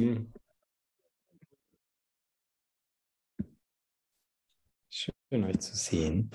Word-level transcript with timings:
Lieben. 0.00 0.32
Schön 4.88 5.44
euch 5.44 5.60
zu 5.60 5.76
sehen. 5.76 6.30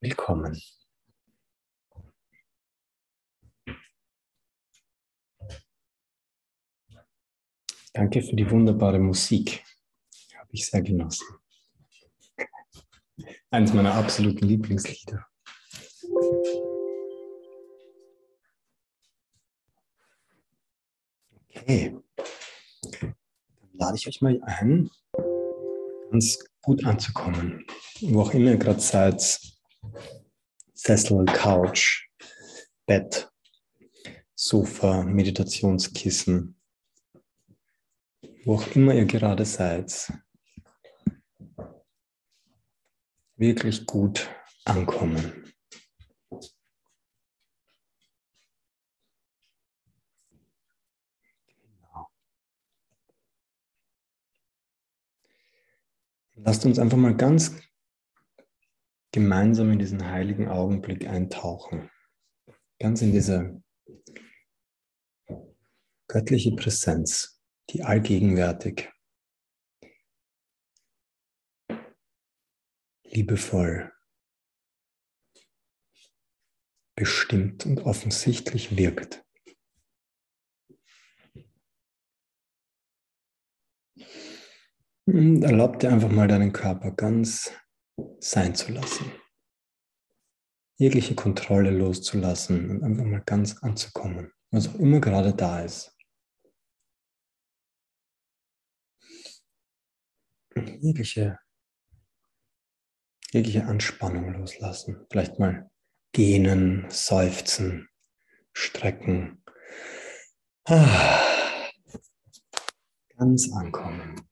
Willkommen. 0.00 0.60
Danke 7.94 8.22
für 8.22 8.36
die 8.36 8.50
wunderbare 8.50 8.98
Musik. 8.98 9.64
Habe 10.36 10.50
ich 10.52 10.66
sehr 10.66 10.82
genossen. 10.82 11.26
Eines 13.50 13.72
meiner 13.72 13.94
absoluten 13.94 14.46
Lieblingslieder. 14.46 15.26
Okay. 21.54 21.96
Dann 23.00 23.14
lade 23.72 23.96
ich 23.96 24.06
euch 24.06 24.20
mal 24.20 24.40
ein, 24.44 24.90
ganz 26.10 26.38
gut 26.62 26.84
anzukommen. 26.84 27.66
Wo 28.00 28.22
auch 28.22 28.34
immer 28.34 28.50
ihr 28.50 28.56
gerade 28.56 28.80
seid, 28.80 29.40
Sessel, 30.74 31.24
Couch, 31.26 32.08
Bett, 32.86 33.30
Sofa, 34.34 35.04
Meditationskissen, 35.04 36.56
wo 38.44 38.54
auch 38.56 38.66
immer 38.74 38.94
ihr 38.94 39.04
gerade 39.04 39.44
seid, 39.44 40.12
wirklich 43.36 43.86
gut 43.86 44.28
ankommen. 44.64 45.41
Lasst 56.44 56.66
uns 56.66 56.80
einfach 56.80 56.96
mal 56.96 57.16
ganz 57.16 57.56
gemeinsam 59.12 59.70
in 59.70 59.78
diesen 59.78 60.04
heiligen 60.04 60.48
Augenblick 60.48 61.06
eintauchen. 61.06 61.88
Ganz 62.80 63.00
in 63.00 63.12
diese 63.12 63.62
göttliche 66.08 66.56
Präsenz, 66.56 67.40
die 67.70 67.84
allgegenwärtig, 67.84 68.90
liebevoll, 73.04 73.92
bestimmt 76.96 77.66
und 77.66 77.82
offensichtlich 77.82 78.76
wirkt. 78.76 79.24
Erlaub 85.06 85.78
dir 85.78 85.90
einfach 85.90 86.10
mal 86.10 86.28
deinen 86.28 86.52
Körper 86.52 86.92
ganz 86.92 87.52
sein 88.20 88.54
zu 88.54 88.72
lassen. 88.72 89.12
Jegliche 90.76 91.14
Kontrolle 91.14 91.70
loszulassen 91.70 92.70
und 92.70 92.82
einfach 92.82 93.04
mal 93.04 93.22
ganz 93.24 93.62
anzukommen, 93.62 94.32
was 94.50 94.68
auch 94.68 94.78
immer 94.78 95.00
gerade 95.00 95.34
da 95.34 95.62
ist. 95.62 95.96
Jegliche, 100.54 101.38
jegliche 103.30 103.64
Anspannung 103.64 104.32
loslassen. 104.34 105.06
Vielleicht 105.10 105.38
mal 105.38 105.70
gähnen, 106.12 106.86
seufzen, 106.90 107.88
strecken. 108.52 109.42
Ah, 110.64 111.70
ganz 113.16 113.50
ankommen. 113.52 114.31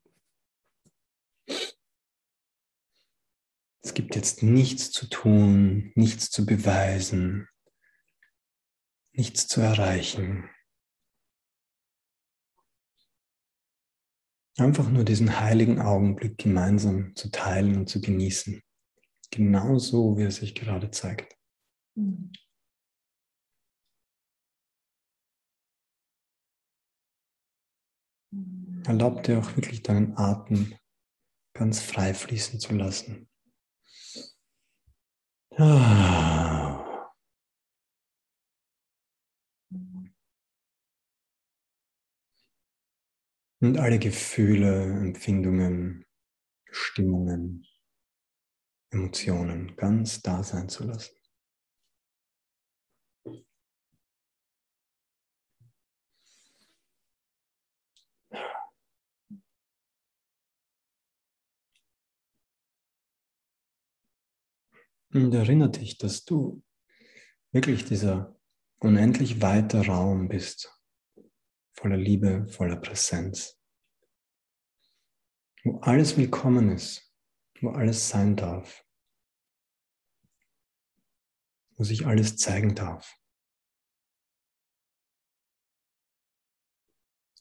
Es 3.83 3.95
gibt 3.95 4.15
jetzt 4.15 4.43
nichts 4.43 4.91
zu 4.91 5.09
tun, 5.09 5.93
nichts 5.95 6.31
zu 6.31 6.45
beweisen, 6.45 7.49
nichts 9.13 9.47
zu 9.47 9.61
erreichen. 9.61 10.51
Einfach 14.59 14.91
nur 14.91 15.05
diesen 15.05 15.41
heiligen 15.41 15.81
Augenblick 15.81 16.37
gemeinsam 16.37 17.17
zu 17.17 17.31
teilen 17.31 17.79
und 17.79 17.89
zu 17.89 18.03
genießen. 18.03 18.61
Genauso, 19.31 20.19
wie 20.19 20.25
er 20.25 20.31
sich 20.31 20.55
gerade 20.55 20.91
zeigt. 20.91 21.35
Erlaub 28.85 29.23
dir 29.23 29.39
auch 29.39 29.57
wirklich 29.57 29.83
deinen 29.83 30.17
Atem 30.19 30.75
ganz 31.55 31.81
frei 31.81 32.13
fließen 32.13 32.61
zu 32.61 32.75
lassen. 32.75 33.30
Und 43.63 43.77
alle 43.77 43.99
Gefühle, 43.99 44.85
Empfindungen, 44.85 46.07
Stimmungen, 46.71 47.67
Emotionen 48.91 49.77
ganz 49.77 50.23
da 50.23 50.43
sein 50.43 50.71
zu 50.71 50.85
lassen. 50.85 51.20
Und 65.13 65.35
erinnere 65.35 65.71
dich, 65.71 65.99
dass 65.99 66.25
du 66.25 66.63
wirklich 67.51 67.85
dieser 67.85 68.39
unendlich 68.79 69.43
weite 69.43 69.85
Raum 69.87 70.29
bist, 70.29 70.73
voller 71.73 71.97
Liebe, 71.97 72.47
voller 72.49 72.77
Präsenz, 72.77 73.61
wo 75.65 75.81
alles 75.81 76.17
willkommen 76.17 76.71
ist, 76.71 77.13
wo 77.61 77.71
alles 77.71 78.09
sein 78.09 78.37
darf, 78.37 78.87
wo 81.77 81.83
sich 81.83 82.07
alles 82.07 82.37
zeigen 82.37 82.75
darf. 82.77 83.17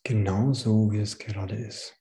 Genau 0.04 0.54
so, 0.54 0.92
wie 0.92 1.00
es 1.00 1.20
gerade 1.20 1.56
ist. 1.56 1.99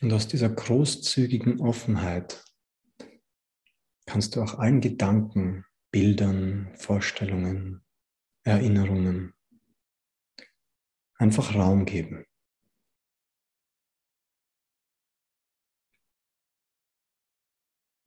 Und 0.00 0.12
aus 0.12 0.28
dieser 0.28 0.48
großzügigen 0.48 1.60
Offenheit 1.60 2.42
kannst 4.06 4.34
du 4.34 4.42
auch 4.42 4.54
allen 4.54 4.80
Gedanken, 4.80 5.64
Bildern, 5.90 6.74
Vorstellungen, 6.76 7.84
Erinnerungen 8.44 9.34
einfach 11.16 11.54
Raum 11.54 11.84
geben. 11.84 12.24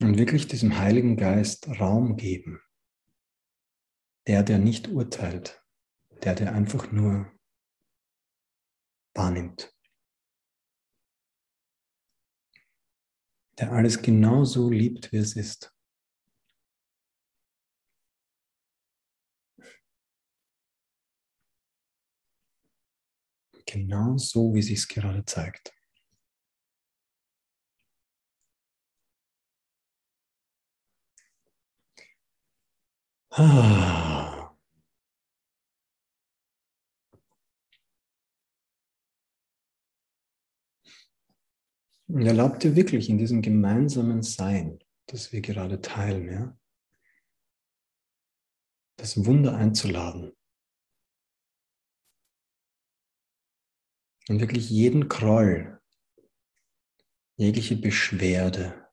Und 0.01 0.17
wirklich 0.17 0.47
diesem 0.47 0.77
Heiligen 0.77 1.15
Geist 1.15 1.79
Raum 1.79 2.17
geben. 2.17 2.59
Der, 4.27 4.43
der 4.43 4.57
nicht 4.57 4.87
urteilt, 4.87 5.63
der, 6.23 6.33
der 6.35 6.53
einfach 6.53 6.91
nur 6.91 7.31
wahrnimmt. 9.13 9.72
Der 13.59 13.71
alles 13.71 14.01
genauso 14.01 14.69
liebt, 14.69 15.11
wie 15.11 15.17
es 15.17 15.35
ist. 15.35 15.73
Genau 23.65 24.17
so, 24.17 24.53
wie 24.53 24.61
sich 24.61 24.79
es 24.79 24.87
gerade 24.87 25.25
zeigt. 25.25 25.73
Ah. 33.31 34.12
Erlaub 42.21 42.59
dir 42.59 42.75
wirklich 42.75 43.09
in 43.09 43.17
diesem 43.17 43.41
gemeinsamen 43.41 44.21
Sein, 44.21 44.77
das 45.07 45.31
wir 45.31 45.41
gerade 45.41 45.81
teilen, 45.81 46.31
ja, 46.31 46.57
das 48.97 49.25
Wunder 49.25 49.55
einzuladen. 49.55 50.31
Und 54.29 54.39
wirklich 54.39 54.69
jeden 54.69 55.09
Kroll, 55.09 55.81
jegliche 57.35 57.75
Beschwerde, 57.75 58.87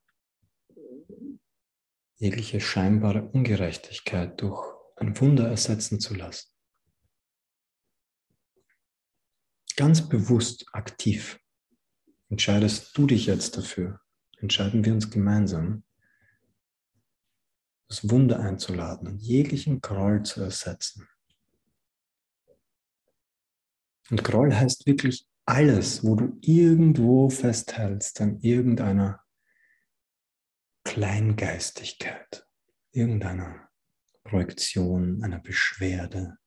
jegliche 2.17 2.61
scheinbare 2.61 3.23
Ungerechtigkeit 3.29 4.41
durch 4.41 4.65
ein 4.97 5.19
Wunder 5.21 5.49
ersetzen 5.49 6.01
zu 6.01 6.15
lassen. 6.15 6.51
Ganz 9.77 10.09
bewusst 10.09 10.67
aktiv 10.73 11.39
entscheidest 12.31 12.97
du 12.97 13.07
dich 13.07 13.27
jetzt 13.27 13.57
dafür, 13.57 14.01
entscheiden 14.39 14.85
wir 14.85 14.95
uns 14.95 15.11
gemeinsam, 15.11 15.83
das 17.89 18.09
Wunder 18.09 18.39
einzuladen 18.39 19.09
und 19.09 19.19
jeglichen 19.19 19.81
Groll 19.81 20.23
zu 20.23 20.41
ersetzen. 20.41 21.09
Und 24.11 24.25
Groll 24.25 24.55
heißt 24.55 24.87
wirklich 24.87 25.27
alles, 25.45 26.05
wo 26.05 26.15
du 26.15 26.39
irgendwo 26.41 27.29
festhältst 27.31 28.21
an 28.21 28.39
irgendeiner 28.41 29.25
Kleingeistigkeit, 30.85 32.47
irgendeiner 32.93 33.69
Projektion, 34.23 35.23
einer 35.25 35.41
Beschwerde, 35.41 36.39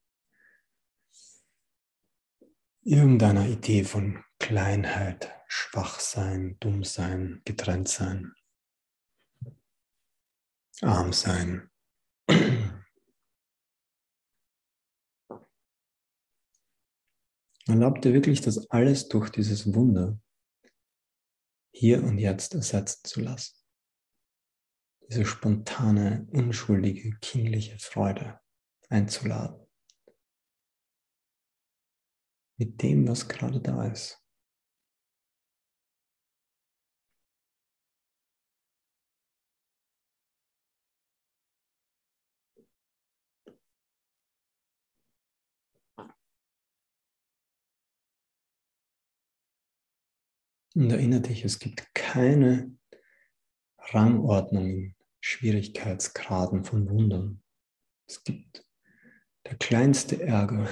irgendeiner 2.84 3.48
Idee 3.48 3.84
von 3.84 4.24
Kleinheit, 4.40 5.32
Schwachsein, 5.56 6.58
Dummsein, 6.60 7.44
Getrenntsein, 7.46 8.34
Armsein. 10.82 11.70
Erlaub 17.68 18.02
dir 18.02 18.14
wirklich, 18.14 18.42
das 18.42 18.68
alles 18.72 19.10
durch 19.10 19.30
dieses 19.30 19.76
Wunder 19.76 20.20
hier 21.72 22.04
und 22.04 22.18
jetzt 22.18 22.56
ersetzen 22.56 23.02
zu 23.04 23.22
lassen. 23.22 23.56
Diese 25.08 25.24
spontane, 25.24 26.28
unschuldige, 26.32 27.16
kindliche 27.20 27.78
Freude 27.78 28.42
einzuladen. 28.90 29.68
Mit 32.58 32.82
dem, 32.82 33.08
was 33.08 33.28
gerade 33.28 33.62
da 33.62 33.86
ist. 33.86 34.23
Und 50.76 50.90
erinnere 50.90 51.22
dich, 51.22 51.46
es 51.46 51.60
gibt 51.60 51.94
keine 51.94 52.76
Rangordnung 53.78 54.68
in 54.70 54.96
Schwierigkeitsgraden 55.22 56.64
von 56.64 56.90
Wundern. 56.90 57.44
Es 58.08 58.24
gibt 58.24 58.66
der 59.46 59.56
kleinste 59.58 60.22
Ärger 60.22 60.68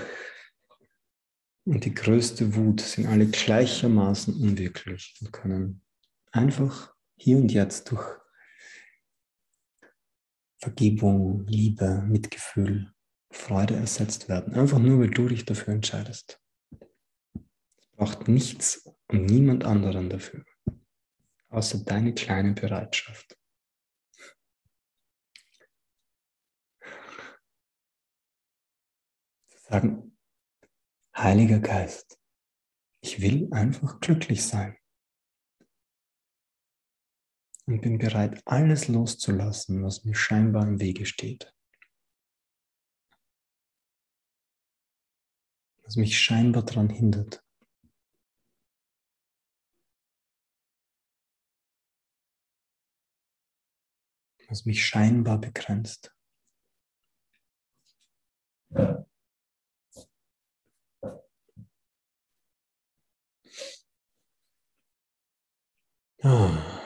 und 1.66 1.86
die 1.86 1.94
größte 1.94 2.56
Wut 2.56 2.82
sind 2.82 3.08
alle 3.08 3.28
gleichermaßen 3.28 4.34
unwirklich 4.34 5.18
und 5.22 5.32
können 5.32 5.82
einfach 6.32 6.94
hier 7.18 7.38
und 7.38 7.52
jetzt 7.52 7.92
durch 7.92 8.06
Vergebung, 10.58 11.46
Liebe, 11.48 12.04
Mitgefühl, 12.04 12.94
Freude 13.32 13.76
ersetzt 13.76 14.30
werden. 14.30 14.54
Einfach 14.54 14.80
nur, 14.80 15.00
weil 15.00 15.10
du 15.10 15.28
dich 15.28 15.46
dafür 15.46 15.74
entscheidest. 15.74 16.40
Es 17.78 17.88
braucht 17.96 18.28
nichts 18.28 18.91
und 19.12 19.26
niemand 19.26 19.66
anderen 19.66 20.10
dafür, 20.10 20.46
außer 21.50 21.84
deine 21.84 22.14
kleine 22.14 22.54
Bereitschaft. 22.54 23.38
Sagen, 29.56 30.18
Heiliger 31.16 31.60
Geist, 31.60 32.20
ich 33.02 33.22
will 33.22 33.48
einfach 33.52 34.00
glücklich 34.00 34.46
sein 34.46 34.78
und 37.66 37.82
bin 37.82 37.98
bereit, 37.98 38.42
alles 38.46 38.88
loszulassen, 38.88 39.84
was 39.84 40.04
mir 40.04 40.16
scheinbar 40.16 40.68
im 40.68 40.80
Wege 40.80 41.06
steht. 41.06 41.54
Was 45.84 45.96
mich 45.96 46.18
scheinbar 46.18 46.64
daran 46.64 46.90
hindert. 46.90 47.44
Was 54.52 54.66
mich 54.66 54.86
scheinbar 54.86 55.40
begrenzt. 55.40 56.14
Ah. 66.24 66.82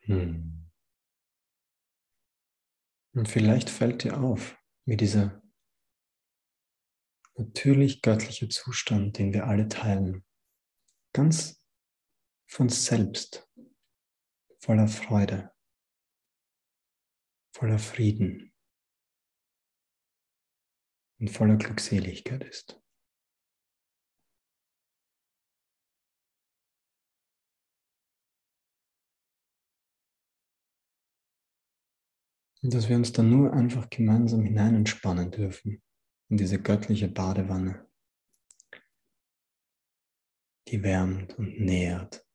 Hm. 0.00 0.68
Und 3.14 3.28
vielleicht 3.28 3.70
fällt 3.70 4.02
dir 4.04 4.20
auf, 4.20 4.58
wie 4.84 4.96
dieser 4.96 5.42
natürlich 7.38 8.02
göttliche 8.02 8.48
Zustand, 8.48 9.18
den 9.18 9.32
wir 9.32 9.46
alle 9.46 9.68
teilen, 9.68 10.24
ganz 11.12 11.64
von 12.46 12.68
selbst, 12.68 13.48
voller 14.58 14.88
Freude, 14.88 15.52
voller 17.52 17.78
Frieden 17.78 18.52
und 21.20 21.30
voller 21.30 21.56
Glückseligkeit 21.56 22.42
ist. 22.42 22.80
Und 32.60 32.74
dass 32.74 32.88
wir 32.88 32.96
uns 32.96 33.12
dann 33.12 33.30
nur 33.30 33.52
einfach 33.52 33.88
gemeinsam 33.88 34.42
hinein 34.42 34.74
entspannen 34.74 35.30
dürfen 35.30 35.80
in 36.28 36.36
diese 36.36 36.60
göttliche 36.60 37.08
Badewanne, 37.08 37.88
die 40.68 40.82
wärmt 40.82 41.38
und 41.38 41.58
nährt 41.60 42.26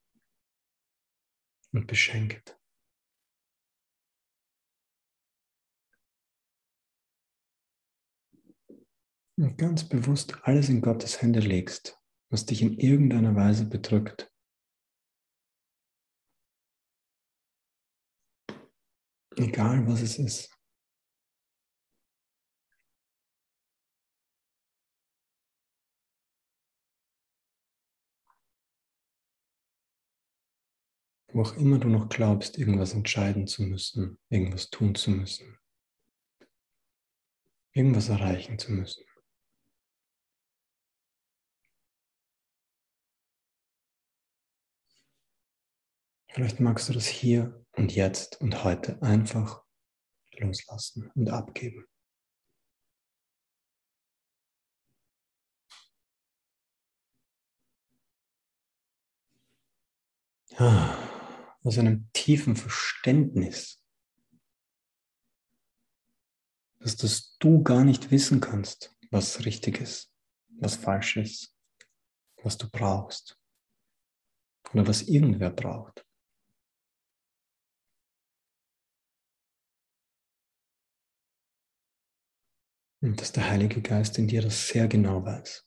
und 1.72 1.86
beschenkt. 1.86 2.60
Und 9.36 9.58
ganz 9.58 9.88
bewusst 9.88 10.44
alles 10.44 10.70
in 10.70 10.82
Gottes 10.82 11.22
Hände 11.22 11.40
legst, 11.40 12.00
was 12.30 12.46
dich 12.46 12.62
in 12.62 12.78
irgendeiner 12.78 13.36
Weise 13.36 13.66
bedrückt. 13.66 14.32
Egal 19.36 19.88
was 19.88 20.02
es 20.02 20.20
ist. 20.20 20.53
Wo 31.34 31.42
auch 31.42 31.56
immer 31.58 31.80
du 31.80 31.90
noch 31.90 32.10
glaubst, 32.10 32.58
irgendwas 32.58 32.94
entscheiden 32.94 33.48
zu 33.48 33.64
müssen, 33.64 34.20
irgendwas 34.30 34.70
tun 34.70 34.94
zu 34.96 35.12
müssen, 35.12 35.58
irgendwas 37.74 38.10
erreichen 38.10 38.60
zu 38.60 38.72
müssen. 38.72 39.04
Vielleicht 46.30 46.60
magst 46.60 46.90
du 46.90 46.94
das 46.94 47.06
hier 47.06 47.64
und 47.74 47.94
jetzt 47.94 48.42
und 48.42 48.64
heute 48.64 49.02
einfach 49.04 49.64
loslassen 50.40 51.12
und 51.16 51.30
abgeben. 51.30 51.86
Ah 60.58 61.03
aus 61.64 61.78
einem 61.78 62.12
tiefen 62.14 62.56
Verständnis, 62.56 63.82
dass 66.80 66.98
das 66.98 67.38
du 67.40 67.64
gar 67.64 67.86
nicht 67.86 68.12
wissen 68.12 68.42
kannst, 68.42 68.96
was 69.12 69.46
richtig 69.46 69.80
ist, 69.80 70.14
was 70.60 70.76
falsch 70.76 71.18
ist, 71.18 71.56
was 72.44 72.58
du 72.58 72.70
brauchst 72.70 73.40
oder 74.74 74.86
was 74.88 75.04
irgendwer 75.04 75.50
braucht. 75.50 76.06
Und 83.02 83.20
dass 83.20 83.34
der 83.34 83.50
Heilige 83.50 83.82
Geist 83.82 84.18
in 84.18 84.28
dir 84.28 84.42
das 84.42 84.70
sehr 84.70 84.88
genau 84.88 85.26
weiß. 85.26 85.66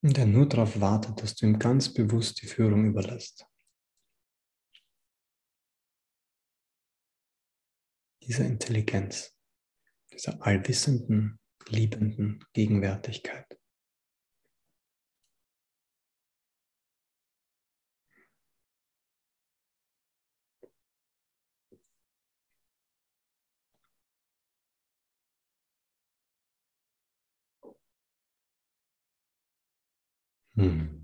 Und 0.00 0.16
er 0.16 0.26
nur 0.26 0.48
darauf 0.48 0.80
wartet, 0.80 1.22
dass 1.22 1.34
du 1.34 1.46
ihm 1.46 1.58
ganz 1.58 1.92
bewusst 1.92 2.40
die 2.42 2.46
Führung 2.46 2.86
überlässt. 2.86 3.46
Dieser 8.22 8.44
Intelligenz, 8.44 9.34
dieser 10.12 10.40
allwissenden, 10.46 11.40
liebenden 11.68 12.44
Gegenwärtigkeit. 12.52 13.58
Hm. 30.58 30.98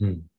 Hm. 0.00 0.29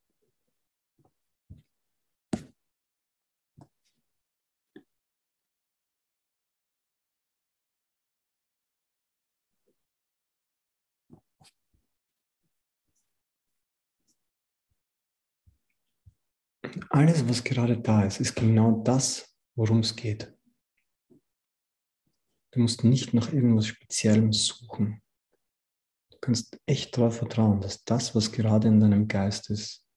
Alles, 16.94 17.26
was 17.30 17.42
gerade 17.46 17.80
da 17.80 18.04
ist, 18.04 18.20
ist 18.20 18.36
genau 18.36 18.82
das, 18.84 19.34
worum 19.56 19.80
es 19.80 19.96
geht. 19.96 20.38
Du 22.52 22.60
musst 22.60 22.84
nicht 22.84 23.14
nach 23.14 23.32
irgendwas 23.32 23.68
Speziellem 23.68 24.34
suchen. 24.34 25.02
Du 26.10 26.18
kannst 26.20 26.60
echt 26.66 26.98
darauf 26.98 27.16
vertrauen, 27.16 27.62
dass 27.62 27.86
das, 27.86 28.14
was 28.14 28.34
gerade 28.34 28.68
in 28.68 28.82
deinem 28.82 29.08
Geist 29.08 29.50
ist, 29.50 29.88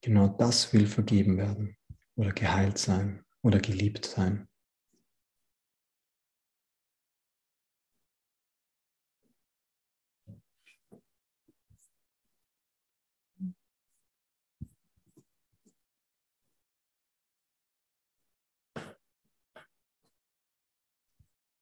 genau 0.00 0.28
das 0.28 0.72
will 0.72 0.86
vergeben 0.86 1.36
werden 1.36 1.76
oder 2.14 2.30
geheilt 2.30 2.78
sein 2.78 3.24
oder 3.42 3.58
geliebt 3.58 4.04
sein. 4.04 4.48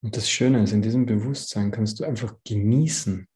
Und 0.08 0.16
das 0.16 0.30
Schöne 0.30 0.62
ist, 0.62 0.72
in 0.72 0.80
diesem 0.80 1.04
Bewusstsein 1.04 1.70
kannst 1.70 2.00
du 2.00 2.04
einfach 2.04 2.34
genießen, 2.42 3.28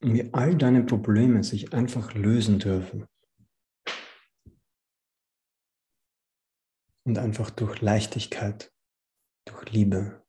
wie 0.00 0.32
all 0.32 0.56
deine 0.56 0.82
Probleme 0.82 1.44
sich 1.44 1.74
einfach 1.74 2.14
lösen 2.14 2.58
dürfen. 2.58 3.06
Und 7.04 7.18
einfach 7.18 7.50
durch 7.50 7.82
Leichtigkeit, 7.82 8.72
durch 9.44 9.70
Liebe, 9.72 10.24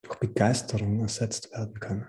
durch 0.00 0.18
Begeisterung 0.18 1.00
ersetzt 1.00 1.52
werden 1.52 1.80
können. 1.80 2.06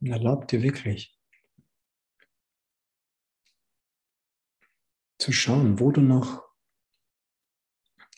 Und 0.00 0.08
erlaub 0.08 0.46
dir 0.48 0.62
wirklich 0.62 1.18
zu 5.18 5.32
schauen, 5.32 5.80
wo 5.80 5.90
du 5.90 6.00
noch 6.00 6.48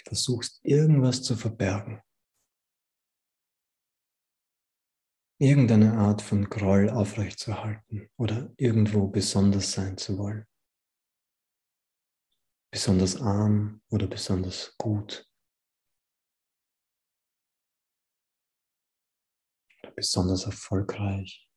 versuchst, 0.05 0.61
irgendwas 0.63 1.23
zu 1.23 1.37
verbergen. 1.37 2.03
Irgendeine 5.39 5.97
Art 5.97 6.21
von 6.21 6.45
Groll 6.51 6.91
aufrechtzuerhalten 6.91 8.11
oder 8.19 8.53
irgendwo 8.59 9.09
besonders 9.09 9.73
sein 9.73 9.97
zu 9.97 10.19
wollen. 10.19 10.47
Besonders 12.71 13.17
arm 13.21 13.83
oder 13.89 14.07
besonders 14.07 14.77
gut. 14.77 15.27
Oder 19.83 19.93
besonders 19.93 20.45
erfolgreich. 20.45 21.50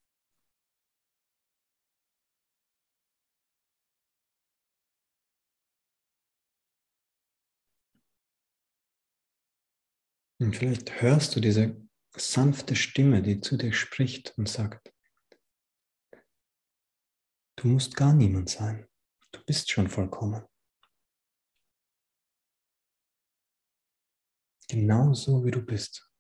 Und 10.44 10.58
vielleicht 10.58 11.02
hörst 11.02 11.38
du 11.38 11.40
diese 11.40 11.82
sanfte 12.18 12.76
Stimme, 12.76 13.22
die 13.22 13.40
zu 13.40 13.56
dir 13.56 13.72
spricht 13.72 14.38
und 14.38 14.50
sagt, 14.50 14.94
du 17.56 17.70
musst 17.70 17.96
gar 17.96 18.14
niemand 18.14 18.50
sein, 18.50 18.86
du 19.32 19.42
bist 19.46 19.72
schon 19.72 19.88
vollkommen. 19.88 20.46
Genauso 24.68 25.46
wie 25.46 25.52
du 25.52 25.62
bist. 25.62 26.12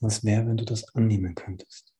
Was 0.00 0.24
wäre, 0.24 0.46
wenn 0.46 0.58
du 0.58 0.66
das 0.66 0.94
annehmen 0.94 1.34
könntest? 1.34 1.91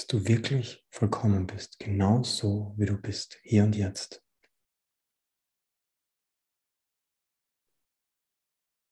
Dass 0.00 0.06
du 0.06 0.26
wirklich 0.26 0.82
vollkommen 0.88 1.46
bist, 1.46 1.78
genau 1.78 2.22
so, 2.22 2.74
wie 2.78 2.86
du 2.86 2.96
bist, 2.96 3.38
hier 3.42 3.64
und 3.64 3.76
jetzt. 3.76 4.24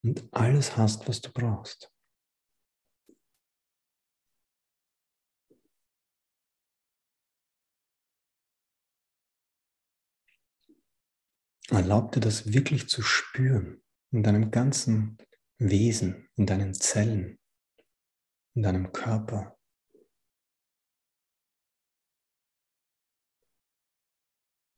Und 0.04 0.28
alles 0.32 0.76
hast, 0.76 1.08
was 1.08 1.22
du 1.22 1.32
brauchst. 1.32 1.90
Erlaub 11.70 12.12
dir 12.12 12.20
das 12.20 12.52
wirklich 12.52 12.90
zu 12.90 13.00
spüren 13.00 13.82
in 14.10 14.22
deinem 14.22 14.50
ganzen 14.50 15.16
Wesen, 15.56 16.28
in 16.36 16.44
deinen 16.44 16.74
Zellen, 16.74 17.38
in 18.54 18.62
deinem 18.62 18.92
Körper. 18.92 19.57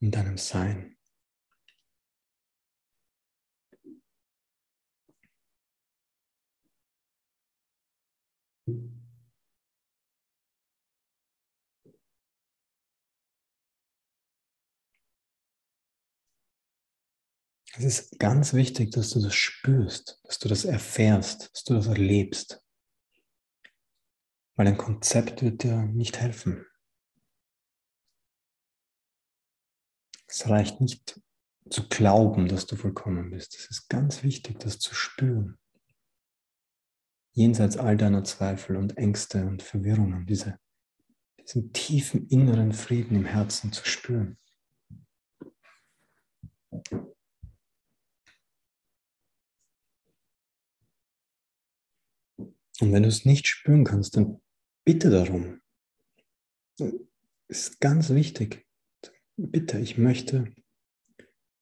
In 0.01 0.11
deinem 0.11 0.37
Sein. 0.37 0.97
Es 17.77 17.83
ist 17.83 18.19
ganz 18.19 18.53
wichtig, 18.53 18.91
dass 18.91 19.09
du 19.11 19.21
das 19.21 19.35
spürst, 19.35 20.19
dass 20.23 20.39
du 20.39 20.47
das 20.47 20.65
erfährst, 20.65 21.51
dass 21.53 21.63
du 21.63 21.73
das 21.73 21.87
erlebst. 21.87 22.61
Weil 24.55 24.67
ein 24.67 24.77
Konzept 24.77 25.41
wird 25.41 25.63
dir 25.63 25.83
nicht 25.83 26.19
helfen. 26.19 26.65
Es 30.31 30.47
reicht 30.47 30.79
nicht 30.79 31.19
zu 31.69 31.89
glauben, 31.89 32.47
dass 32.47 32.65
du 32.65 32.77
vollkommen 32.77 33.31
bist. 33.31 33.53
Es 33.53 33.69
ist 33.69 33.89
ganz 33.89 34.23
wichtig, 34.23 34.59
das 34.59 34.79
zu 34.79 34.95
spüren. 34.95 35.57
Jenseits 37.33 37.75
all 37.75 37.97
deiner 37.97 38.23
Zweifel 38.23 38.77
und 38.77 38.97
Ängste 38.97 39.45
und 39.45 39.61
Verwirrungen, 39.61 40.25
diese, 40.25 40.57
diesen 41.41 41.73
tiefen 41.73 42.29
inneren 42.29 42.71
Frieden 42.71 43.17
im 43.17 43.25
Herzen 43.25 43.73
zu 43.73 43.85
spüren. 43.85 44.37
Und 52.79 52.93
wenn 52.93 53.03
du 53.03 53.09
es 53.09 53.25
nicht 53.25 53.49
spüren 53.49 53.83
kannst, 53.83 54.15
dann 54.15 54.41
bitte 54.85 55.09
darum. 55.09 55.59
Das 56.77 56.93
ist 57.49 57.81
ganz 57.81 58.11
wichtig. 58.11 58.65
Bitte, 59.43 59.79
ich 59.79 59.97
möchte, 59.97 60.53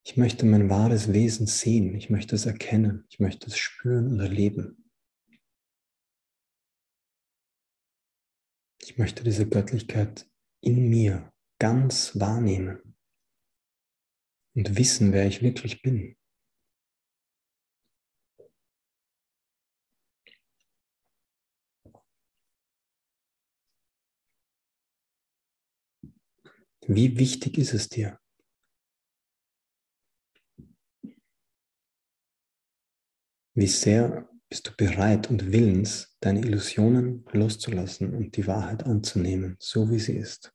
ich 0.04 0.18
möchte 0.18 0.46
mein 0.46 0.70
wahres 0.70 1.14
Wesen 1.14 1.48
sehen. 1.48 1.96
Ich 1.96 2.10
möchte 2.10 2.36
es 2.36 2.46
erkennen. 2.46 3.06
Ich 3.10 3.20
möchte 3.20 3.48
es 3.48 3.58
spüren 3.58 4.08
und 4.08 4.20
erleben. 4.20 4.92
Ich 8.82 8.98
möchte 8.98 9.24
diese 9.24 9.48
Göttlichkeit 9.48 10.30
in 10.60 10.90
mir 10.90 11.32
ganz 11.58 12.20
wahrnehmen 12.20 12.98
und 14.56 14.78
wissen, 14.78 15.14
wer 15.14 15.26
ich 15.26 15.42
wirklich 15.42 15.82
bin. 15.82 16.18
Wie 26.92 27.20
wichtig 27.20 27.60
ist 27.60 27.76
es 27.76 27.88
dir? 27.88 28.20
Wie 33.54 33.68
sehr 33.68 34.28
bist 34.50 34.68
du 34.68 34.72
bereit 34.76 35.30
und 35.30 35.52
willens, 35.52 36.18
deine 36.20 36.40
Illusionen 36.40 37.26
loszulassen 37.32 38.16
und 38.16 38.36
die 38.38 38.48
Wahrheit 38.48 38.88
anzunehmen, 38.88 39.56
so 39.60 39.92
wie 39.92 40.00
sie 40.00 40.18
ist? 40.18 40.52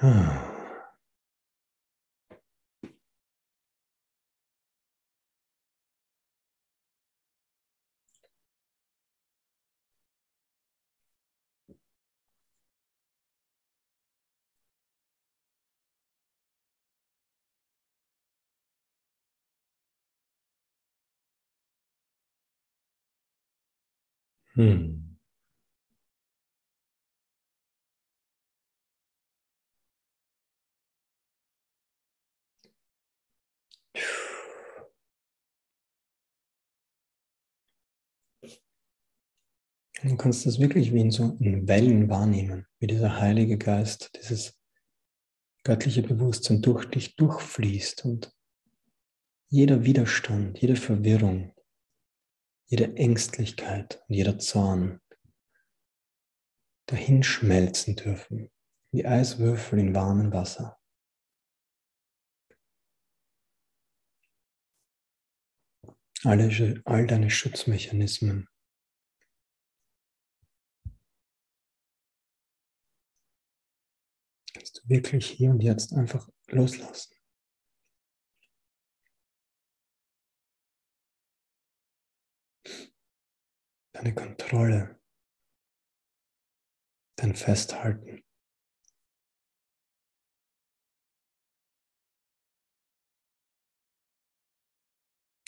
Ah. 0.00 0.57
Hm. 24.58 24.98
Du 40.02 40.16
kannst 40.16 40.44
das 40.44 40.58
wirklich 40.58 40.92
wie 40.92 41.00
in 41.00 41.10
so 41.12 41.36
in 41.38 41.68
Wellen 41.68 42.08
wahrnehmen, 42.08 42.66
wie 42.80 42.88
dieser 42.88 43.20
Heilige 43.20 43.58
Geist, 43.58 44.10
dieses 44.16 44.58
göttliche 45.62 46.02
Bewusstsein 46.02 46.62
durch 46.62 46.86
dich 46.86 47.14
durchfließt 47.14 48.04
und 48.04 48.32
jeder 49.50 49.84
Widerstand, 49.84 50.60
jede 50.60 50.76
Verwirrung, 50.76 51.52
jede 52.68 52.94
Ängstlichkeit 52.96 54.02
und 54.08 54.14
jeder 54.14 54.38
Zorn 54.38 55.00
dahinschmelzen 56.86 57.96
dürfen, 57.96 58.50
wie 58.92 59.06
Eiswürfel 59.06 59.78
in 59.78 59.94
warmem 59.94 60.32
Wasser. 60.32 60.78
Alle, 66.24 66.82
all 66.84 67.06
deine 67.06 67.30
Schutzmechanismen 67.30 68.48
kannst 74.52 74.78
du 74.78 74.88
wirklich 74.88 75.26
hier 75.30 75.50
und 75.50 75.62
jetzt 75.62 75.92
einfach 75.92 76.28
loslassen. 76.48 77.17
Deine 83.98 84.14
Kontrolle, 84.14 84.96
dein 87.16 87.34
Festhalten. 87.34 88.22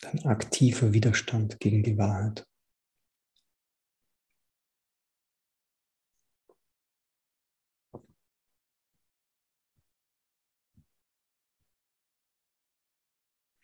Dein 0.03 0.27
aktiver 0.27 0.93
Widerstand 0.93 1.61
gegen 1.61 1.85
die 1.85 1.97
Wahrheit. 1.97 2.45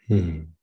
Hm. 0.09 0.55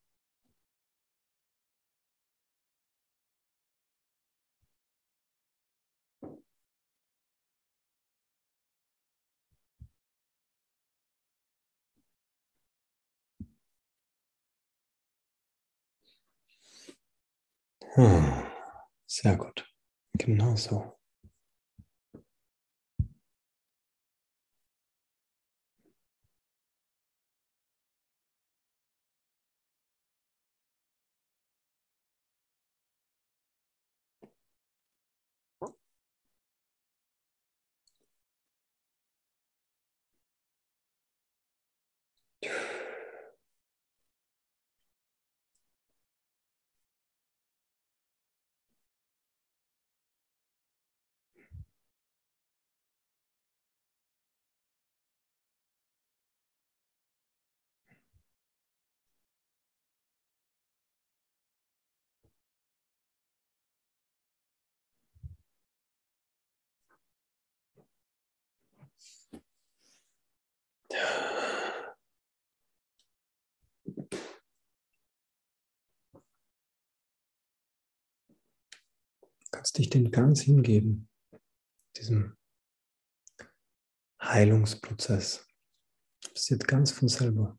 Sehr 19.07 19.35
gut. 19.37 19.65
Genau 20.17 20.55
so. 20.55 20.93
Kannst 79.53 79.77
dich 79.77 79.89
dem 79.89 80.11
ganz 80.11 80.41
hingeben, 80.41 81.07
diesem 81.95 82.35
Heilungsprozess. 84.21 85.47
Das 86.21 86.33
passiert 86.33 86.67
ganz 86.67 86.91
von 86.91 87.07
selber. 87.07 87.57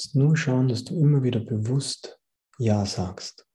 Kannst 0.00 0.16
nur 0.16 0.34
schauen, 0.34 0.68
dass 0.68 0.82
du 0.84 0.98
immer 0.98 1.22
wieder 1.22 1.40
bewusst 1.40 2.18
Ja 2.58 2.86
sagst. 2.86 3.46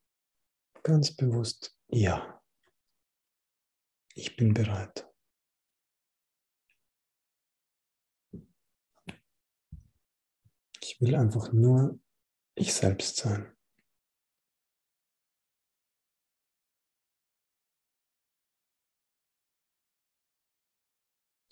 Ganz 0.84 1.16
bewusst 1.16 1.76
Ja. 1.88 2.40
Ich 4.14 4.36
bin 4.36 4.54
bereit. 4.54 5.12
Ich 10.82 11.02
will 11.02 11.16
einfach 11.16 11.52
nur 11.52 12.00
ich 12.54 12.76
selbst 12.76 13.18
sein. 13.18 13.52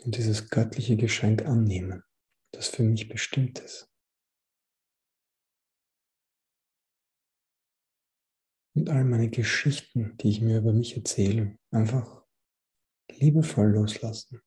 Und 0.04 0.18
dieses 0.18 0.52
göttliche 0.52 0.98
Geschenk 0.98 1.44
annehmen, 1.46 2.04
das 2.52 2.68
für 2.68 2.84
mich 2.84 3.10
bestimmt 3.10 3.58
ist. 3.58 3.93
Und 8.76 8.90
all 8.90 9.04
meine 9.04 9.30
Geschichten, 9.30 10.18
die 10.18 10.30
ich 10.30 10.42
mir 10.42 10.58
über 10.58 10.74
mich 10.74 10.98
erzähle, 10.98 11.60
einfach 11.72 12.24
liebevoll 13.10 13.72
loslassen. 13.72 14.42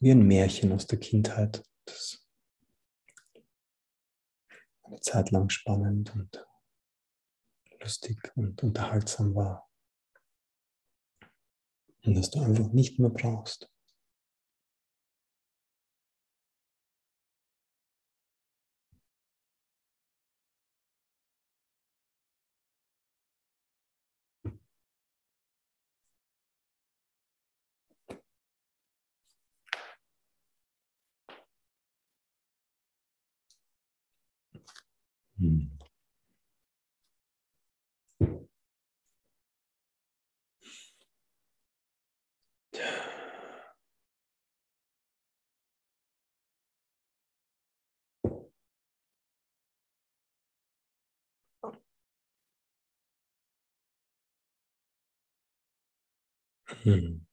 Wie 0.00 0.10
ein 0.10 0.26
Märchen 0.26 0.72
aus 0.72 0.86
der 0.86 0.98
Kindheit, 0.98 1.62
das 1.84 2.26
eine 4.82 5.00
Zeit 5.00 5.30
lang 5.30 5.48
spannend 5.48 6.14
und 6.14 6.46
lustig 7.80 8.32
und 8.36 8.62
unterhaltsam 8.62 9.34
war. 9.34 9.70
Und 12.04 12.14
das 12.14 12.30
du 12.30 12.40
einfach 12.40 12.72
nicht 12.72 12.98
mehr 12.98 13.10
brauchst. 13.10 13.70
Hm. 35.40 35.68
Hm. 56.84 57.24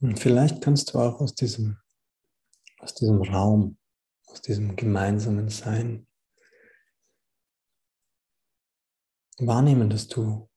Und 0.00 0.18
vielleicht 0.18 0.62
kannst 0.62 0.94
du 0.94 0.98
auch 1.00 1.20
aus 1.20 1.34
diesem, 1.34 1.78
aus 2.78 2.94
diesem 2.94 3.20
Raum, 3.22 3.78
aus 4.26 4.40
diesem 4.42 4.76
gemeinsamen 4.76 5.48
Sein 5.48 6.06
wahrnehmen, 9.38 9.90
dass 9.90 10.08
du 10.08 10.48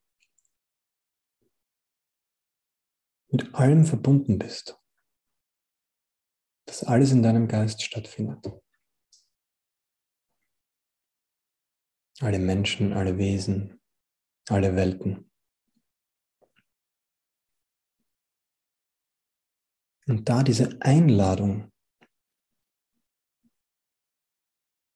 mit 3.30 3.56
allem 3.56 3.86
verbunden 3.86 4.38
bist, 4.38 4.78
dass 6.66 6.84
alles 6.84 7.12
in 7.12 7.24
deinem 7.24 7.48
Geist 7.48 7.82
stattfindet. 7.82 8.46
Alle 12.20 12.40
Menschen, 12.40 12.94
alle 12.94 13.18
Wesen, 13.18 13.82
alle 14.48 14.76
Welten. 14.76 15.31
Und 20.08 20.28
da 20.28 20.44
diese 20.44 20.82
Einladung, 20.82 21.72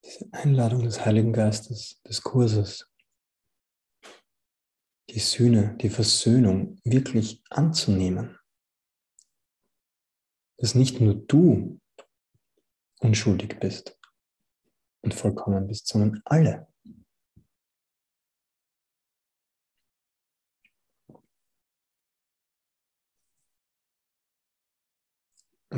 diese 0.04 0.28
Einladung 0.32 0.84
des 0.84 1.04
Heiligen 1.04 1.32
Geistes, 1.32 2.00
des 2.02 2.22
Kurses, 2.22 2.88
die 5.10 5.20
Sühne, 5.20 5.76
die 5.76 5.90
Versöhnung 5.90 6.80
wirklich 6.84 7.42
anzunehmen. 7.50 8.38
Dass 10.58 10.74
nicht 10.74 11.00
nur 11.00 11.14
du 11.14 11.80
unschuldig 13.00 13.58
bist 13.60 13.98
und 15.02 15.14
vollkommen 15.14 15.66
bist, 15.66 15.86
sondern 15.86 16.22
alle. 16.24 16.66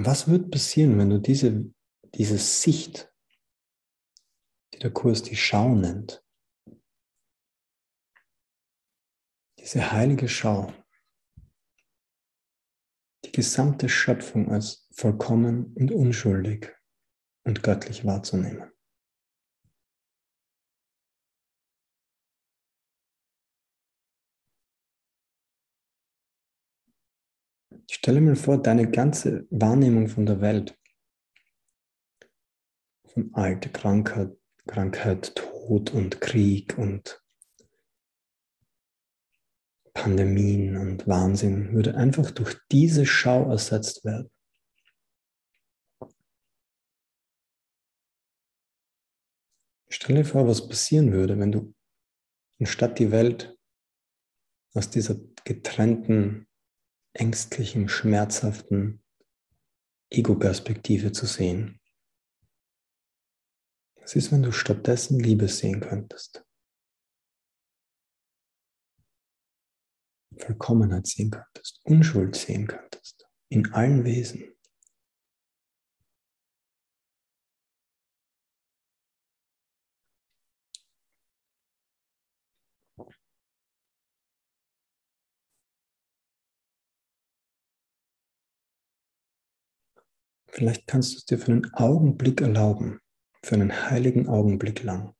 Was 0.00 0.28
wird 0.28 0.52
passieren, 0.52 0.96
wenn 0.96 1.10
du 1.10 1.18
diese, 1.18 1.74
diese 2.14 2.38
Sicht, 2.38 3.12
die 4.72 4.78
der 4.78 4.92
Kurs 4.92 5.24
die 5.24 5.34
Schau 5.34 5.74
nennt, 5.74 6.24
diese 9.58 9.90
heilige 9.90 10.28
Schau, 10.28 10.72
die 13.24 13.32
gesamte 13.32 13.88
Schöpfung 13.88 14.52
als 14.52 14.86
vollkommen 14.92 15.74
und 15.74 15.90
unschuldig 15.90 16.72
und 17.44 17.64
göttlich 17.64 18.04
wahrzunehmen? 18.04 18.70
Stelle 27.94 28.20
mir 28.20 28.36
vor, 28.36 28.62
deine 28.62 28.90
ganze 28.90 29.46
Wahrnehmung 29.50 30.08
von 30.08 30.26
der 30.26 30.40
Welt, 30.40 30.78
von 33.06 33.34
Alter, 33.34 33.70
Krankheit, 33.70 34.36
Krankheit, 34.66 35.34
Tod 35.34 35.92
und 35.94 36.20
Krieg 36.20 36.76
und 36.76 37.22
Pandemien 39.94 40.76
und 40.76 41.08
Wahnsinn 41.08 41.72
würde 41.72 41.96
einfach 41.96 42.30
durch 42.30 42.56
diese 42.70 43.04
Schau 43.04 43.50
ersetzt 43.50 44.04
werden. 44.04 44.30
Stell 49.88 50.16
dir 50.16 50.24
vor, 50.24 50.46
was 50.46 50.68
passieren 50.68 51.12
würde, 51.12 51.38
wenn 51.38 51.50
du 51.50 51.74
anstatt 52.60 52.98
die 52.98 53.10
Welt 53.10 53.56
aus 54.74 54.90
dieser 54.90 55.16
getrennten 55.44 56.47
ängstlichen, 57.12 57.88
schmerzhaften 57.88 59.02
Ego-Perspektive 60.10 61.12
zu 61.12 61.26
sehen. 61.26 61.80
Was 63.96 64.16
ist, 64.16 64.32
wenn 64.32 64.42
du 64.42 64.52
stattdessen 64.52 65.20
Liebe 65.20 65.48
sehen 65.48 65.80
könntest? 65.80 66.44
Vollkommenheit 70.38 71.06
sehen 71.06 71.30
könntest, 71.30 71.80
Unschuld 71.84 72.36
sehen 72.36 72.66
könntest, 72.66 73.28
in 73.48 73.72
allen 73.72 74.04
Wesen. 74.04 74.54
Vielleicht 90.50 90.86
kannst 90.86 91.12
du 91.12 91.18
es 91.18 91.24
dir 91.26 91.38
für 91.38 91.52
einen 91.52 91.74
Augenblick 91.74 92.40
erlauben, 92.40 93.00
für 93.44 93.54
einen 93.54 93.90
heiligen 93.90 94.28
Augenblick 94.28 94.82
lang. 94.82 95.14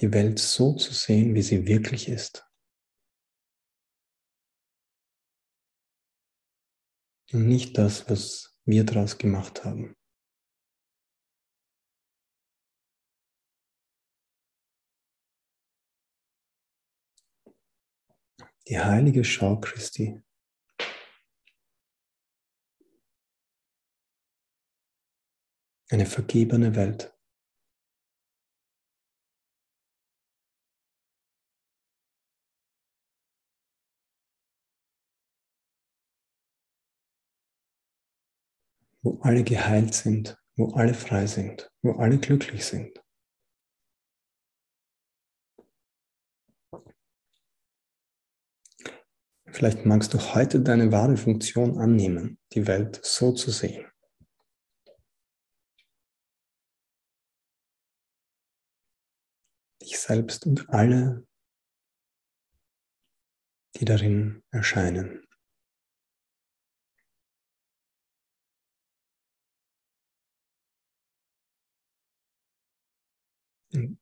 Die 0.00 0.12
Welt 0.12 0.38
so 0.38 0.74
zu 0.74 0.92
sehen, 0.92 1.34
wie 1.34 1.42
sie 1.42 1.66
wirklich 1.66 2.08
ist. 2.08 2.44
Und 7.32 7.48
nicht 7.48 7.78
das, 7.78 8.10
was 8.10 8.56
wir 8.64 8.84
daraus 8.84 9.18
gemacht 9.18 9.64
haben. 9.64 9.96
Die 18.68 18.78
heilige 18.78 19.24
Schau 19.24 19.60
Christi. 19.60 20.22
Eine 25.90 26.06
vergebene 26.06 26.74
Welt. 26.74 27.14
wo 39.04 39.20
alle 39.20 39.44
geheilt 39.44 39.92
sind, 39.92 40.38
wo 40.56 40.72
alle 40.72 40.94
frei 40.94 41.26
sind, 41.26 41.70
wo 41.82 41.92
alle 41.92 42.18
glücklich 42.18 42.64
sind. 42.64 43.03
Vielleicht 49.54 49.86
magst 49.86 50.12
du 50.12 50.18
heute 50.18 50.60
deine 50.60 50.90
wahre 50.90 51.16
Funktion 51.16 51.78
annehmen, 51.78 52.38
die 52.54 52.66
Welt 52.66 52.98
so 53.04 53.30
zu 53.30 53.52
sehen. 53.52 53.86
Dich 59.80 59.96
selbst 59.96 60.44
und 60.44 60.68
alle, 60.70 61.24
die 63.76 63.84
darin 63.84 64.42
erscheinen. 64.50 65.24
Und 73.72 74.00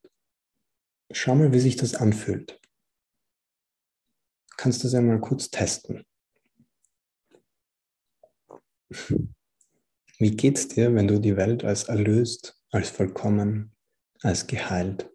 schau 1.11 1.35
mal, 1.35 1.53
wie 1.53 1.61
sich 1.61 1.77
das 1.77 1.95
anfühlt 1.95 2.62
kannst 4.63 4.85
du 4.85 4.87
es 4.87 4.93
ja 4.93 5.01
mal 5.01 5.21
kurz 5.21 5.51
testen. 5.51 6.07
Wie 10.19 10.37
geht 10.37 10.57
es 10.57 10.69
dir, 10.69 10.95
wenn 10.95 11.09
du 11.09 11.19
die 11.19 11.37
Welt 11.37 11.65
als 11.65 11.89
erlöst, 11.89 12.63
als 12.71 12.91
vollkommen, 12.91 13.75
als 14.21 14.47
geheilt, 14.47 15.11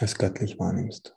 als 0.00 0.18
göttlich 0.18 0.58
wahrnimmst? 0.58 1.14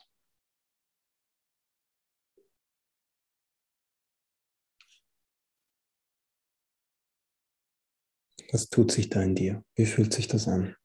Was 8.51 8.69
tut 8.69 8.91
sich 8.91 9.09
da 9.09 9.23
in 9.23 9.33
dir? 9.33 9.65
Wie 9.73 9.87
fühlt 9.87 10.13
sich 10.13 10.27
das 10.27 10.47
an? 10.47 10.75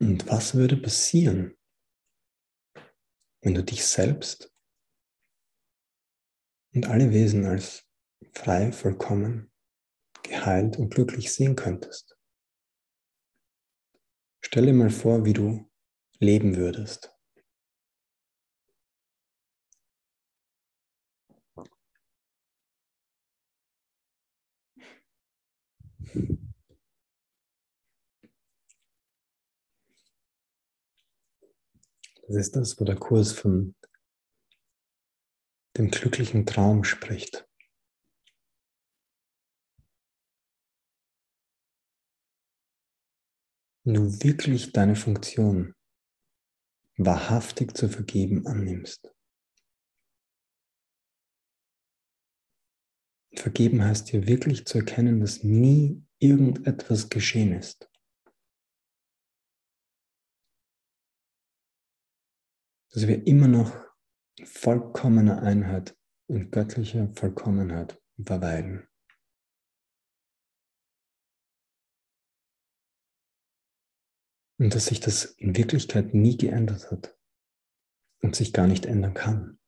Und 0.00 0.26
was 0.28 0.54
würde 0.54 0.76
passieren, 0.76 1.56
wenn 3.42 3.54
du 3.54 3.62
dich 3.62 3.84
selbst 3.86 4.52
und 6.74 6.86
alle 6.86 7.10
Wesen 7.10 7.46
als 7.46 7.84
frei, 8.32 8.72
vollkommen, 8.72 9.52
geheilt 10.22 10.78
und 10.78 10.92
glücklich 10.92 11.32
sehen 11.32 11.56
könntest? 11.56 12.16
Stell 14.40 14.66
dir 14.66 14.72
mal 14.72 14.90
vor, 14.90 15.24
wie 15.24 15.32
du 15.32 15.70
leben 16.18 16.56
würdest. 16.56 17.14
Das 32.26 32.36
ist 32.36 32.56
das, 32.56 32.80
wo 32.80 32.84
der 32.84 32.96
Kurs 32.96 33.32
von 33.32 33.74
dem 35.76 35.90
glücklichen 35.90 36.46
Traum 36.46 36.84
spricht. 36.84 37.46
Du 43.86 44.22
wirklich 44.22 44.72
deine 44.72 44.96
Funktion 44.96 45.74
wahrhaftig 46.96 47.76
zu 47.76 47.90
vergeben 47.90 48.46
annimmst. 48.46 49.14
Vergeben 53.34 53.84
heißt 53.84 54.10
dir 54.12 54.26
wirklich 54.26 54.64
zu 54.64 54.78
erkennen, 54.78 55.20
dass 55.20 55.42
nie 55.42 56.02
irgendetwas 56.18 57.10
geschehen 57.10 57.52
ist. 57.52 57.90
Dass 62.94 63.08
wir 63.08 63.26
immer 63.26 63.48
noch 63.48 63.74
in 64.38 64.46
vollkommener 64.46 65.42
Einheit, 65.42 65.98
in 66.28 66.52
göttlicher 66.52 67.12
Vollkommenheit 67.14 68.00
verweilen. 68.24 68.86
Und 74.58 74.76
dass 74.76 74.86
sich 74.86 75.00
das 75.00 75.24
in 75.24 75.56
Wirklichkeit 75.56 76.14
nie 76.14 76.36
geändert 76.36 76.92
hat 76.92 77.18
und 78.22 78.36
sich 78.36 78.52
gar 78.52 78.68
nicht 78.68 78.86
ändern 78.86 79.14
kann. 79.14 79.58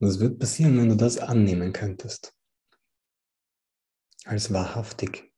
Was 0.00 0.20
wird 0.20 0.38
passieren, 0.38 0.78
wenn 0.78 0.90
du 0.90 0.96
das 0.96 1.18
annehmen 1.18 1.72
könntest? 1.72 2.32
Als 4.24 4.52
wahrhaftig. 4.52 5.32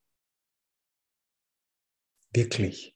Wirklich. 2.34 2.94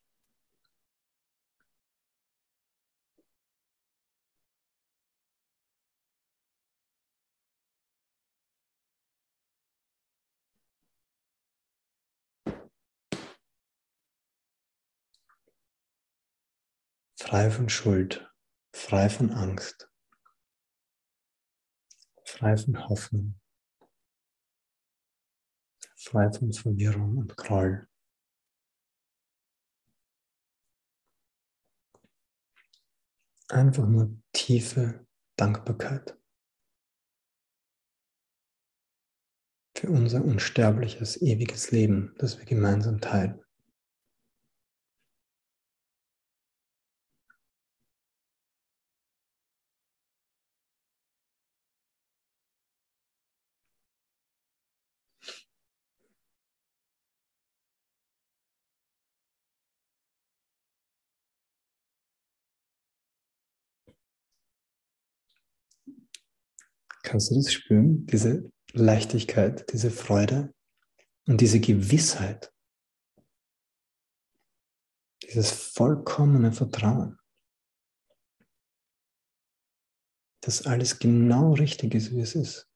Frei 17.19 17.51
von 17.51 17.71
Schuld, 17.71 18.31
frei 18.75 19.09
von 19.09 19.31
Angst 19.33 19.89
frei 22.35 22.57
von 22.57 22.89
Hoffnung, 22.89 23.41
frei 25.97 26.33
von 26.33 26.53
Verwirrung 26.53 27.19
und 27.19 27.37
Groll. 27.37 27.87
Einfach 33.49 33.87
nur 33.87 34.17
tiefe 34.33 35.07
Dankbarkeit 35.37 36.19
für 39.77 39.91
unser 39.91 40.25
unsterbliches, 40.25 41.21
ewiges 41.23 41.71
Leben, 41.71 42.15
das 42.19 42.39
wir 42.39 42.47
gemeinsam 42.47 43.01
teilen. 43.01 43.44
Kannst 67.05 67.31
du 67.31 67.35
das 67.35 67.53
spüren? 67.53 68.07
Diese 68.07 68.51
Leichtigkeit, 68.73 69.71
diese 69.73 69.91
Freude 69.91 70.53
und 71.27 71.41
diese 71.41 71.61
Gewissheit, 71.61 72.53
dieses 75.23 75.51
vollkommene 75.51 76.51
Vertrauen, 76.51 77.19
dass 80.41 80.67
alles 80.67 80.99
genau 80.99 81.53
richtig 81.53 81.95
ist, 81.95 82.11
wie 82.11 82.21
es 82.21 82.35
ist. 82.35 82.69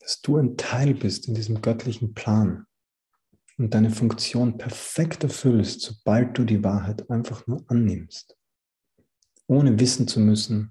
Dass 0.00 0.20
du 0.20 0.36
ein 0.36 0.56
Teil 0.58 0.94
bist 0.94 1.28
in 1.28 1.34
diesem 1.34 1.62
göttlichen 1.62 2.12
Plan 2.12 2.66
und 3.58 3.74
deine 3.74 3.90
Funktion 3.90 4.56
perfekt 4.56 5.24
erfüllst, 5.24 5.80
sobald 5.80 6.38
du 6.38 6.44
die 6.44 6.62
Wahrheit 6.62 7.10
einfach 7.10 7.46
nur 7.48 7.64
annimmst, 7.68 8.36
ohne 9.48 9.78
wissen 9.80 10.06
zu 10.06 10.20
müssen, 10.20 10.70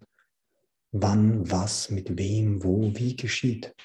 wann, 0.91 1.51
was, 1.51 1.89
mit 1.89 2.17
wem, 2.17 2.63
wo, 2.63 2.95
wie 2.95 3.15
geschieht. 3.15 3.75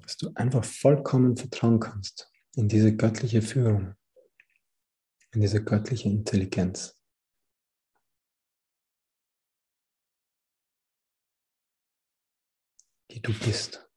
Dass 0.00 0.16
du 0.16 0.30
einfach 0.34 0.64
vollkommen 0.64 1.36
vertrauen 1.36 1.78
kannst 1.78 2.32
in 2.54 2.68
diese 2.68 2.96
göttliche 2.96 3.42
Führung 3.42 3.94
in 5.36 5.42
diese 5.42 5.62
göttliche 5.62 6.08
Intelligenz. 6.08 6.98
die 13.10 13.22
du 13.22 13.32
bist. 13.32 13.88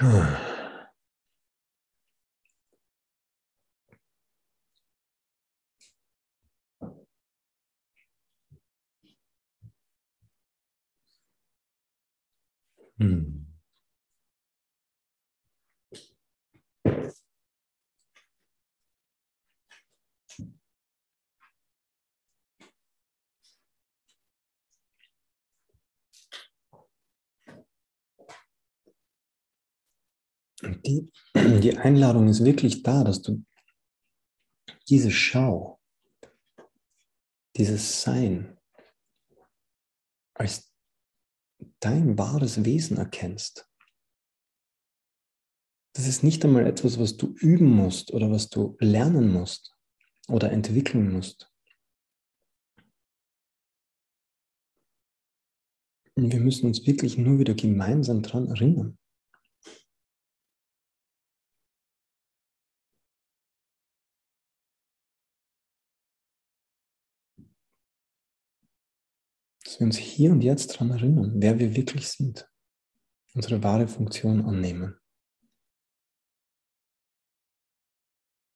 Hm. 0.00 0.50
Und 30.62 30.79
die, 30.90 31.60
die 31.60 31.76
Einladung 31.76 32.28
ist 32.28 32.44
wirklich 32.44 32.82
da, 32.82 33.04
dass 33.04 33.22
du 33.22 33.44
diese 34.88 35.10
Schau, 35.10 35.80
dieses 37.56 38.02
Sein 38.02 38.58
als 40.34 40.72
dein 41.80 42.16
wahres 42.18 42.64
Wesen 42.64 42.96
erkennst. 42.96 43.68
Das 45.94 46.06
ist 46.06 46.22
nicht 46.22 46.44
einmal 46.44 46.66
etwas, 46.66 46.98
was 46.98 47.16
du 47.16 47.34
üben 47.34 47.70
musst 47.70 48.12
oder 48.12 48.30
was 48.30 48.48
du 48.48 48.76
lernen 48.80 49.32
musst 49.32 49.76
oder 50.28 50.50
entwickeln 50.50 51.12
musst. 51.12 51.52
Und 56.14 56.32
wir 56.32 56.40
müssen 56.40 56.66
uns 56.66 56.86
wirklich 56.86 57.18
nur 57.18 57.38
wieder 57.38 57.54
gemeinsam 57.54 58.22
daran 58.22 58.48
erinnern. 58.48 58.98
Wir 69.80 69.86
uns 69.86 69.96
hier 69.96 70.30
und 70.30 70.42
jetzt 70.42 70.74
daran 70.74 70.90
erinnern, 70.90 71.32
wer 71.36 71.58
wir 71.58 71.74
wirklich 71.74 72.08
sind, 72.08 72.48
unsere 73.34 73.62
wahre 73.62 73.88
Funktion 73.88 74.44
annehmen. 74.44 75.00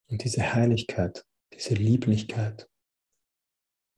Und 0.06 0.22
diese 0.22 0.54
Heiligkeit, 0.54 1.24
diese 1.52 1.74
Lieblichkeit 1.74 2.68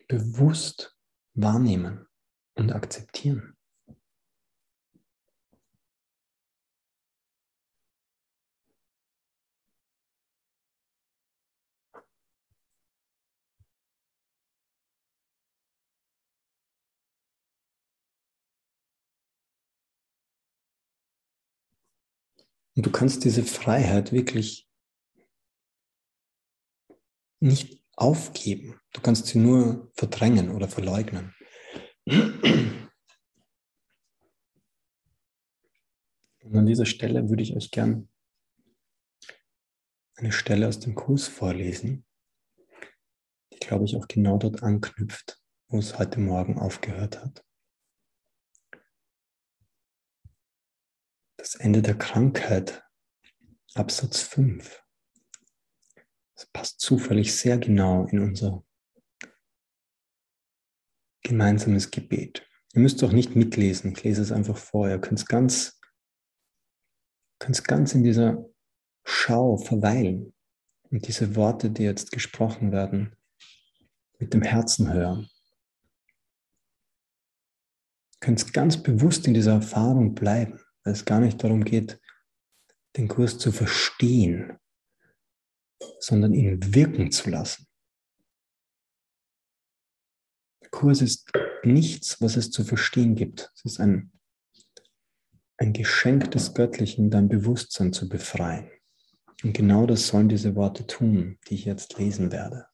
bewusst 0.07 0.97
wahrnehmen 1.35 2.07
und 2.55 2.73
akzeptieren. 2.73 3.56
Und 22.77 22.85
du 22.85 22.91
kannst 22.91 23.25
diese 23.25 23.43
Freiheit 23.43 24.13
wirklich 24.13 24.69
nicht 27.41 27.83
aufgeben. 27.97 28.79
Du 28.93 29.01
kannst 29.01 29.27
sie 29.27 29.39
nur 29.39 29.91
verdrängen 29.95 30.51
oder 30.51 30.69
verleugnen. 30.69 31.35
Und 32.07 32.95
an 36.55 36.67
dieser 36.67 36.85
Stelle 36.85 37.31
würde 37.31 37.43
ich 37.43 37.57
euch 37.57 37.71
gern 37.71 38.11
eine 40.17 40.33
Stelle 40.33 40.69
aus 40.69 40.79
dem 40.79 40.95
Kurs 40.95 41.29
vorlesen, 41.29 42.05
die, 43.53 43.59
glaube 43.59 43.87
ich, 43.87 43.97
auch 43.97 44.07
genau 44.07 44.37
dort 44.39 44.63
anknüpft, 44.63 45.41
wo 45.69 45.79
es 45.79 45.99
heute 45.99 46.21
Morgen 46.21 46.59
aufgehört 46.59 47.23
hat. 47.23 47.46
Das 51.47 51.55
Ende 51.55 51.81
der 51.81 51.97
Krankheit, 51.97 52.83
Absatz 53.75 54.21
5. 54.21 54.83
Das 56.35 56.47
passt 56.47 56.81
zufällig 56.81 57.37
sehr 57.37 57.57
genau 57.57 58.05
in 58.07 58.19
unser 58.19 58.65
gemeinsames 61.23 61.93
Gebet. 61.93 62.45
Ihr 62.75 62.81
müsst 62.81 63.05
auch 63.05 63.13
nicht 63.13 63.37
mitlesen, 63.37 63.93
ich 63.93 64.03
lese 64.03 64.23
es 64.23 64.33
einfach 64.33 64.57
vor. 64.57 64.89
Ihr 64.89 65.01
könnt 65.01 65.25
ganz, 65.29 65.81
könnt 67.39 67.63
ganz 67.63 67.95
in 67.95 68.03
dieser 68.03 68.45
Schau 69.05 69.57
verweilen 69.57 70.35
und 70.91 71.07
diese 71.07 71.37
Worte, 71.37 71.71
die 71.71 71.85
jetzt 71.85 72.11
gesprochen 72.11 72.73
werden, 72.73 73.15
mit 74.19 74.35
dem 74.35 74.43
Herzen 74.43 74.93
hören. 74.93 75.31
Ihr 78.15 78.19
könnt 78.19 78.53
ganz 78.53 78.83
bewusst 78.83 79.29
in 79.29 79.35
dieser 79.35 79.53
Erfahrung 79.53 80.17
bleiben 80.17 80.61
weil 80.87 80.93
es 80.93 81.05
gar 81.05 81.19
nicht 81.19 81.43
darum 81.43 81.65
geht, 81.65 82.01
den 82.97 83.09
Kurs 83.09 83.39
zu 83.39 83.51
verstehen, 83.51 84.57
sondern 85.99 86.33
ihn 86.33 86.75
wirken 86.75 87.11
zu 87.11 87.29
lassen. 87.29 87.67
Der 90.63 90.71
Kurs 90.71 91.03
ist 91.03 91.29
nichts, 91.65 92.21
was 92.21 92.37
es 92.37 92.53
zu 92.53 92.65
verstehen 92.65 93.17
gibt. 93.17 93.51
Es 93.57 93.65
ist 93.65 93.81
ein, 93.81 94.13
ein 95.57 95.73
Geschenk 95.73 96.31
des 96.31 96.55
Göttlichen, 96.55 97.11
dein 97.11 97.29
Bewusstsein 97.29 97.93
zu 97.93 98.09
befreien. 98.09 98.71
Und 99.43 99.55
genau 99.55 99.87
das 99.87 100.07
sollen 100.07 100.29
diese 100.29 100.55
Worte 100.55 100.87
tun, 100.87 101.41
die 101.49 101.55
ich 101.57 101.65
jetzt 101.65 101.99
lesen 101.99 102.31
werde. 102.31 102.69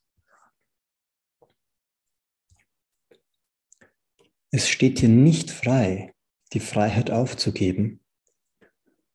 Es 4.50 4.68
steht 4.68 5.00
dir 5.00 5.08
nicht 5.08 5.50
frei, 5.50 6.14
die 6.52 6.60
Freiheit 6.60 7.10
aufzugeben, 7.10 8.01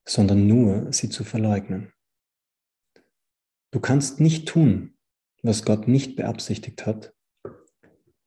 sondern 0.08 0.48
nur 0.48 0.92
sie 0.94 1.10
zu 1.10 1.24
verleugnen. 1.24 1.94
Du 3.72 3.80
kannst 3.80 4.20
nicht 4.20 4.48
tun, 4.48 4.98
was 5.44 5.66
Gott 5.66 5.88
nicht 5.88 6.16
beabsichtigt 6.16 6.86
hat, 6.86 7.14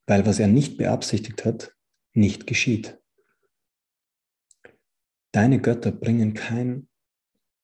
weil 0.07 0.26
was 0.26 0.39
er 0.39 0.49
nicht 0.49 0.76
beabsichtigt 0.76 1.45
hat, 1.45 1.74
nicht 2.12 2.47
geschieht. 2.47 3.01
Deine 5.33 5.61
Götter 5.61 5.93
bringen 5.93 6.35
kein 6.35 6.89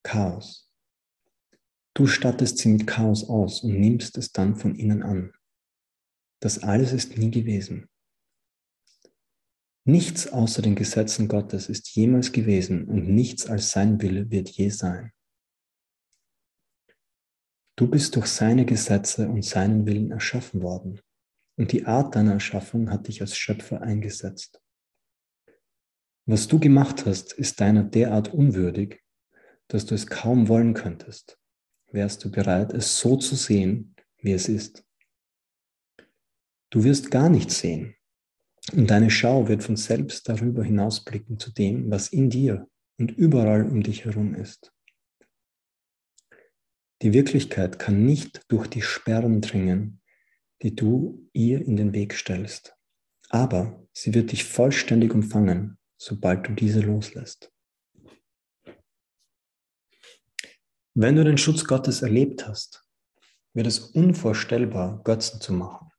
Chaos. 0.02 0.72
Du 1.94 2.06
stattest 2.06 2.58
sie 2.58 2.68
mit 2.68 2.86
Chaos 2.86 3.28
aus 3.28 3.62
und 3.62 3.78
nimmst 3.78 4.16
es 4.18 4.32
dann 4.32 4.56
von 4.56 4.74
ihnen 4.74 5.02
an. 5.02 5.32
Das 6.40 6.62
alles 6.62 6.92
ist 6.92 7.18
nie 7.18 7.30
gewesen. 7.30 7.88
Nichts 9.88 10.26
außer 10.26 10.62
den 10.62 10.74
Gesetzen 10.74 11.28
Gottes 11.28 11.68
ist 11.68 11.88
jemals 11.90 12.32
gewesen 12.32 12.86
und 12.88 13.08
nichts 13.08 13.46
als 13.46 13.70
sein 13.70 14.02
Wille 14.02 14.32
wird 14.32 14.48
je 14.48 14.68
sein. 14.68 15.12
Du 17.76 17.88
bist 17.88 18.16
durch 18.16 18.26
seine 18.26 18.66
Gesetze 18.66 19.28
und 19.28 19.44
seinen 19.44 19.86
Willen 19.86 20.10
erschaffen 20.10 20.60
worden 20.60 21.00
und 21.56 21.70
die 21.70 21.86
Art 21.86 22.16
deiner 22.16 22.32
Erschaffung 22.32 22.90
hat 22.90 23.06
dich 23.06 23.20
als 23.20 23.36
Schöpfer 23.36 23.80
eingesetzt. 23.80 24.60
Was 26.28 26.48
du 26.48 26.58
gemacht 26.58 27.06
hast, 27.06 27.32
ist 27.34 27.60
deiner 27.60 27.84
derart 27.84 28.34
unwürdig, 28.34 29.00
dass 29.68 29.86
du 29.86 29.94
es 29.94 30.08
kaum 30.08 30.48
wollen 30.48 30.74
könntest, 30.74 31.38
wärst 31.92 32.24
du 32.24 32.32
bereit, 32.32 32.72
es 32.72 32.98
so 32.98 33.16
zu 33.16 33.36
sehen, 33.36 33.94
wie 34.18 34.32
es 34.32 34.48
ist. 34.48 34.84
Du 36.70 36.82
wirst 36.82 37.12
gar 37.12 37.28
nichts 37.28 37.60
sehen, 37.60 37.95
und 38.72 38.90
deine 38.90 39.10
Schau 39.10 39.48
wird 39.48 39.62
von 39.62 39.76
selbst 39.76 40.28
darüber 40.28 40.64
hinausblicken 40.64 41.38
zu 41.38 41.52
dem, 41.52 41.90
was 41.90 42.08
in 42.08 42.30
dir 42.30 42.68
und 42.98 43.12
überall 43.12 43.64
um 43.64 43.82
dich 43.82 44.04
herum 44.04 44.34
ist. 44.34 44.72
Die 47.02 47.12
Wirklichkeit 47.12 47.78
kann 47.78 48.04
nicht 48.04 48.42
durch 48.48 48.66
die 48.68 48.82
Sperren 48.82 49.40
dringen, 49.40 50.00
die 50.62 50.74
du 50.74 51.28
ihr 51.32 51.60
in 51.60 51.76
den 51.76 51.92
Weg 51.92 52.14
stellst, 52.14 52.74
aber 53.28 53.86
sie 53.92 54.14
wird 54.14 54.32
dich 54.32 54.44
vollständig 54.44 55.12
umfangen, 55.12 55.78
sobald 55.98 56.48
du 56.48 56.54
diese 56.54 56.80
loslässt. 56.80 57.52
Wenn 60.94 61.16
du 61.16 61.24
den 61.24 61.36
Schutz 61.36 61.66
Gottes 61.66 62.00
erlebt 62.00 62.48
hast, 62.48 62.82
wird 63.52 63.66
es 63.66 63.78
unvorstellbar, 63.78 65.02
Götzen 65.04 65.40
zu 65.42 65.52
machen. 65.52 65.90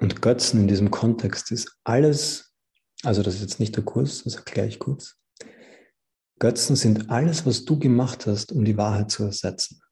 Und 0.00 0.22
Götzen 0.22 0.62
in 0.62 0.68
diesem 0.68 0.90
Kontext 0.90 1.52
ist 1.52 1.78
alles, 1.84 2.54
also 3.02 3.22
das 3.22 3.34
ist 3.34 3.42
jetzt 3.42 3.60
nicht 3.60 3.76
der 3.76 3.84
Kurs, 3.84 4.24
das 4.24 4.34
erkläre 4.34 4.66
ich 4.66 4.78
kurz. 4.78 5.18
Götzen 6.38 6.74
sind 6.74 7.10
alles, 7.10 7.44
was 7.44 7.66
du 7.66 7.78
gemacht 7.78 8.26
hast, 8.26 8.50
um 8.50 8.64
die 8.64 8.78
Wahrheit 8.78 9.10
zu 9.10 9.24
ersetzen. 9.24 9.82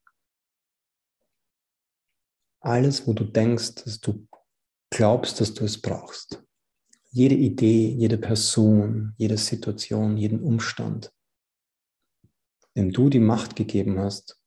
Alles, 2.61 3.07
wo 3.07 3.13
du 3.13 3.25
denkst, 3.25 3.75
dass 3.85 4.01
du 4.01 4.27
glaubst, 4.91 5.43
dass 5.43 5.53
du 5.53 5.67
es 5.67 5.81
brauchst. 5.81 6.43
Jede 7.11 7.35
Idee, 7.35 7.89
jede 7.89 8.17
Person, 8.17 9.15
jede 9.19 9.37
Situation, 9.37 10.17
jeden 10.17 10.43
Umstand, 10.43 11.13
dem 12.75 12.93
du 12.93 13.11
die 13.11 13.21
Macht 13.21 13.57
gegeben 13.57 13.99
hast, 13.99 14.43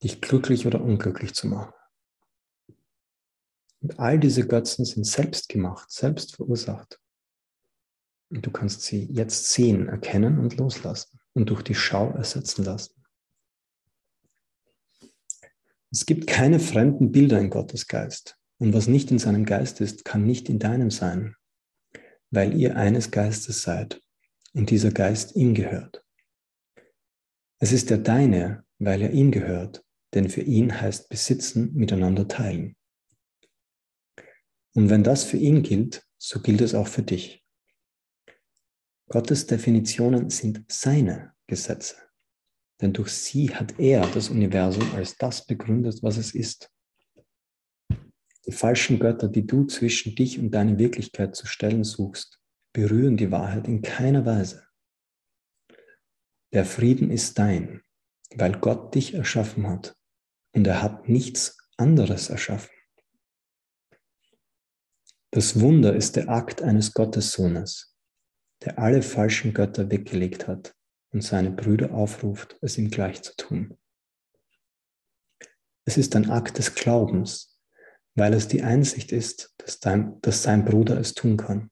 dich 0.00 0.20
glücklich 0.20 0.64
oder 0.64 0.80
unglücklich 0.80 1.34
zu 1.34 1.48
machen. 1.48 1.75
Und 3.86 4.00
all 4.00 4.18
diese 4.18 4.44
Götzen 4.44 4.84
sind 4.84 5.06
selbst 5.06 5.48
gemacht, 5.48 5.92
selbst 5.92 6.34
verursacht. 6.34 7.00
Und 8.30 8.44
du 8.44 8.50
kannst 8.50 8.82
sie 8.82 9.04
jetzt 9.04 9.52
sehen, 9.52 9.86
erkennen 9.86 10.40
und 10.40 10.56
loslassen 10.56 11.20
und 11.34 11.50
durch 11.50 11.62
die 11.62 11.76
Schau 11.76 12.10
ersetzen 12.10 12.64
lassen. 12.64 13.00
Es 15.92 16.04
gibt 16.04 16.26
keine 16.26 16.58
fremden 16.58 17.12
Bilder 17.12 17.38
in 17.38 17.48
Gottes 17.48 17.86
Geist. 17.86 18.36
Und 18.58 18.74
was 18.74 18.88
nicht 18.88 19.12
in 19.12 19.20
seinem 19.20 19.44
Geist 19.44 19.80
ist, 19.80 20.04
kann 20.04 20.26
nicht 20.26 20.48
in 20.48 20.58
deinem 20.58 20.90
sein, 20.90 21.36
weil 22.32 22.58
ihr 22.58 22.76
eines 22.76 23.12
Geistes 23.12 23.62
seid 23.62 24.02
und 24.52 24.70
dieser 24.70 24.90
Geist 24.90 25.36
ihm 25.36 25.54
gehört. 25.54 26.04
Es 27.60 27.70
ist 27.70 27.90
der 27.90 27.98
deine, 27.98 28.64
weil 28.80 29.00
er 29.00 29.12
ihm 29.12 29.30
gehört, 29.30 29.84
denn 30.12 30.28
für 30.28 30.42
ihn 30.42 30.80
heißt 30.80 31.08
besitzen, 31.08 31.72
miteinander 31.74 32.26
teilen. 32.26 32.75
Und 34.76 34.90
wenn 34.90 35.02
das 35.02 35.24
für 35.24 35.38
ihn 35.38 35.62
gilt, 35.62 36.06
so 36.18 36.40
gilt 36.40 36.60
es 36.60 36.74
auch 36.74 36.86
für 36.86 37.02
dich. 37.02 37.42
Gottes 39.08 39.46
Definitionen 39.46 40.28
sind 40.28 40.66
seine 40.68 41.32
Gesetze, 41.46 41.96
denn 42.82 42.92
durch 42.92 43.10
sie 43.10 43.54
hat 43.54 43.80
er 43.80 44.06
das 44.08 44.28
Universum 44.28 44.94
als 44.94 45.16
das 45.16 45.46
begründet, 45.46 46.02
was 46.02 46.18
es 46.18 46.34
ist. 46.34 46.70
Die 48.46 48.52
falschen 48.52 48.98
Götter, 48.98 49.28
die 49.28 49.46
du 49.46 49.64
zwischen 49.64 50.14
dich 50.14 50.38
und 50.38 50.50
deine 50.50 50.78
Wirklichkeit 50.78 51.34
zu 51.34 51.46
stellen 51.46 51.82
suchst, 51.82 52.38
berühren 52.74 53.16
die 53.16 53.30
Wahrheit 53.30 53.66
in 53.68 53.80
keiner 53.80 54.26
Weise. 54.26 54.66
Der 56.52 56.66
Frieden 56.66 57.10
ist 57.10 57.38
dein, 57.38 57.80
weil 58.34 58.52
Gott 58.58 58.94
dich 58.94 59.14
erschaffen 59.14 59.66
hat 59.66 59.96
und 60.52 60.66
er 60.66 60.82
hat 60.82 61.08
nichts 61.08 61.56
anderes 61.78 62.28
erschaffen. 62.28 62.75
Das 65.36 65.60
Wunder 65.60 65.94
ist 65.94 66.16
der 66.16 66.30
Akt 66.30 66.62
eines 66.62 66.94
Gottessohnes, 66.94 67.94
der 68.64 68.78
alle 68.78 69.02
falschen 69.02 69.52
Götter 69.52 69.90
weggelegt 69.90 70.48
hat 70.48 70.74
und 71.12 71.22
seine 71.22 71.50
Brüder 71.50 71.92
aufruft, 71.92 72.56
es 72.62 72.78
ihm 72.78 72.88
gleich 72.88 73.20
zu 73.20 73.36
tun. 73.36 73.76
Es 75.84 75.98
ist 75.98 76.16
ein 76.16 76.30
Akt 76.30 76.56
des 76.56 76.74
Glaubens, 76.74 77.60
weil 78.14 78.32
es 78.32 78.48
die 78.48 78.62
Einsicht 78.62 79.12
ist, 79.12 79.54
dass, 79.58 79.78
dein, 79.78 80.18
dass 80.22 80.42
sein 80.42 80.64
Bruder 80.64 80.98
es 80.98 81.12
tun 81.12 81.36
kann. 81.36 81.70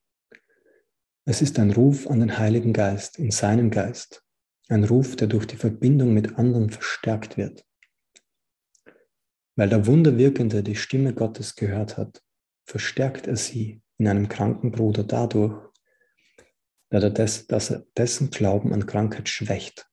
Es 1.24 1.40
ist 1.40 1.58
ein 1.58 1.70
Ruf 1.70 2.06
an 2.06 2.20
den 2.20 2.36
Heiligen 2.36 2.74
Geist 2.74 3.18
in 3.18 3.30
seinem 3.30 3.70
Geist, 3.70 4.22
ein 4.68 4.84
Ruf, 4.84 5.16
der 5.16 5.28
durch 5.28 5.46
die 5.46 5.56
Verbindung 5.56 6.12
mit 6.12 6.36
anderen 6.36 6.68
verstärkt 6.68 7.38
wird. 7.38 7.64
Weil 9.56 9.70
der 9.70 9.86
Wunderwirkende 9.86 10.62
die 10.62 10.76
Stimme 10.76 11.14
Gottes 11.14 11.54
gehört 11.56 11.96
hat, 11.96 12.23
verstärkt 12.64 13.26
er 13.26 13.36
sie 13.36 13.82
in 13.98 14.08
einem 14.08 14.28
kranken 14.28 14.72
Bruder 14.72 15.04
dadurch, 15.04 15.62
dass 16.90 17.70
er, 17.70 17.86
dessen 17.96 18.30
Glauben 18.30 18.72
an 18.72 18.86
Krankheit 18.86 19.28
schwächt, 19.28 19.88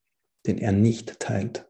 den 0.45 0.57
er 0.57 0.71
nicht 0.71 1.19
teilt. 1.19 1.67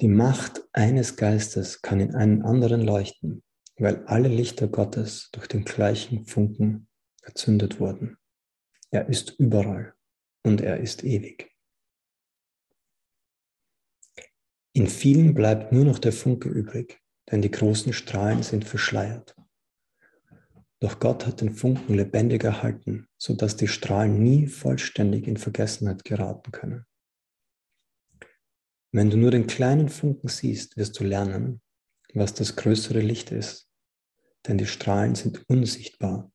Die 0.00 0.08
Macht 0.08 0.62
eines 0.72 1.16
Geistes 1.16 1.82
kann 1.82 2.00
in 2.00 2.14
einen 2.14 2.42
anderen 2.42 2.82
leuchten, 2.82 3.42
weil 3.76 4.04
alle 4.06 4.28
Lichter 4.28 4.68
Gottes 4.68 5.30
durch 5.32 5.48
den 5.48 5.64
gleichen 5.64 6.24
Funken 6.26 6.88
erzündet 7.22 7.80
wurden. 7.80 8.16
Er 8.90 9.08
ist 9.08 9.34
überall 9.38 9.94
und 10.44 10.60
er 10.60 10.78
ist 10.78 11.04
ewig. 11.04 11.50
In 14.72 14.86
vielen 14.86 15.34
bleibt 15.34 15.72
nur 15.72 15.84
noch 15.84 15.98
der 15.98 16.12
Funke 16.12 16.48
übrig, 16.48 17.00
denn 17.30 17.42
die 17.42 17.50
großen 17.50 17.92
Strahlen 17.92 18.42
sind 18.42 18.64
verschleiert. 18.64 19.34
Doch 20.80 21.00
Gott 21.00 21.26
hat 21.26 21.40
den 21.40 21.54
Funken 21.54 21.94
lebendig 21.94 22.44
erhalten, 22.44 23.08
sodass 23.18 23.56
die 23.56 23.68
Strahlen 23.68 24.22
nie 24.22 24.46
vollständig 24.46 25.26
in 25.26 25.36
Vergessenheit 25.36 26.04
geraten 26.04 26.52
können. 26.52 26.86
Wenn 28.92 29.10
du 29.10 29.16
nur 29.16 29.30
den 29.30 29.46
kleinen 29.46 29.88
Funken 29.88 30.28
siehst, 30.28 30.76
wirst 30.76 30.98
du 30.98 31.04
lernen, 31.04 31.60
was 32.14 32.32
das 32.32 32.56
größere 32.56 33.00
Licht 33.00 33.32
ist, 33.32 33.68
denn 34.46 34.56
die 34.56 34.66
Strahlen 34.66 35.14
sind 35.14 35.44
unsichtbar. 35.48 36.32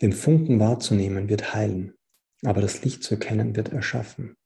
Den 0.00 0.12
Funken 0.12 0.60
wahrzunehmen 0.60 1.28
wird 1.28 1.54
heilen, 1.54 1.94
aber 2.42 2.60
das 2.60 2.82
Licht 2.84 3.02
zu 3.02 3.14
erkennen 3.14 3.54
wird 3.54 3.70
erschaffen. 3.70 4.36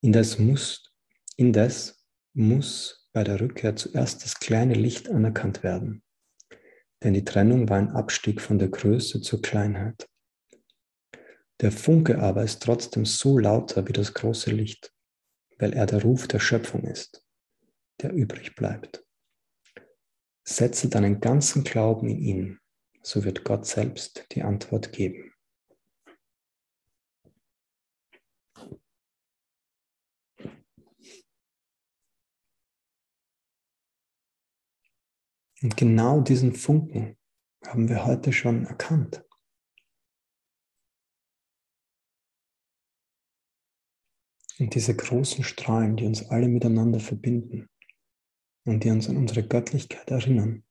Indes 0.00 0.38
muss, 0.38 0.92
indes 1.36 2.06
muss 2.32 3.03
bei 3.14 3.24
der 3.24 3.40
Rückkehr 3.40 3.76
zuerst 3.76 4.24
das 4.24 4.40
kleine 4.40 4.74
Licht 4.74 5.08
anerkannt 5.08 5.62
werden, 5.62 6.02
denn 7.02 7.14
die 7.14 7.24
Trennung 7.24 7.68
war 7.68 7.78
ein 7.78 7.90
Abstieg 7.90 8.40
von 8.40 8.58
der 8.58 8.68
Größe 8.68 9.22
zur 9.22 9.40
Kleinheit. 9.40 10.08
Der 11.60 11.70
Funke 11.70 12.18
aber 12.18 12.42
ist 12.42 12.62
trotzdem 12.62 13.04
so 13.04 13.38
lauter 13.38 13.86
wie 13.86 13.92
das 13.92 14.12
große 14.14 14.50
Licht, 14.50 14.92
weil 15.58 15.72
er 15.72 15.86
der 15.86 16.02
Ruf 16.02 16.26
der 16.26 16.40
Schöpfung 16.40 16.82
ist, 16.84 17.24
der 18.02 18.12
übrig 18.12 18.56
bleibt. 18.56 19.04
Setze 20.42 20.88
deinen 20.88 21.20
ganzen 21.20 21.62
Glauben 21.62 22.08
in 22.08 22.18
ihn, 22.18 22.58
so 23.00 23.24
wird 23.24 23.44
Gott 23.44 23.64
selbst 23.64 24.26
die 24.32 24.42
Antwort 24.42 24.92
geben. 24.92 25.33
Und 35.64 35.78
genau 35.78 36.20
diesen 36.20 36.54
Funken 36.54 37.16
haben 37.66 37.88
wir 37.88 38.04
heute 38.04 38.34
schon 38.34 38.66
erkannt. 38.66 39.24
Und 44.58 44.74
diese 44.74 44.94
großen 44.94 45.42
Strahlen, 45.42 45.96
die 45.96 46.04
uns 46.04 46.28
alle 46.28 46.48
miteinander 46.48 47.00
verbinden 47.00 47.70
und 48.66 48.84
die 48.84 48.90
uns 48.90 49.08
an 49.08 49.16
unsere 49.16 49.48
Göttlichkeit 49.48 50.10
erinnern, 50.10 50.66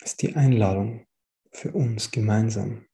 ist 0.00 0.22
die 0.22 0.36
Einladung, 0.36 1.08
für 1.50 1.72
uns 1.72 2.12
gemeinsam, 2.12 2.86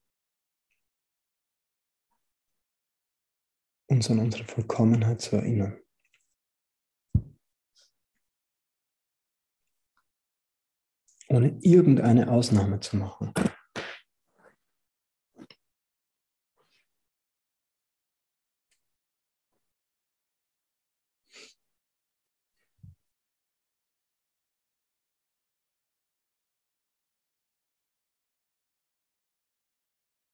uns 3.87 4.11
an 4.11 4.19
unsere 4.19 4.45
Vollkommenheit 4.45 5.21
zu 5.21 5.37
erinnern. 5.37 5.79
Ohne 11.29 11.59
irgendeine 11.61 12.31
Ausnahme 12.31 12.81
zu 12.81 12.97
machen. 12.97 13.33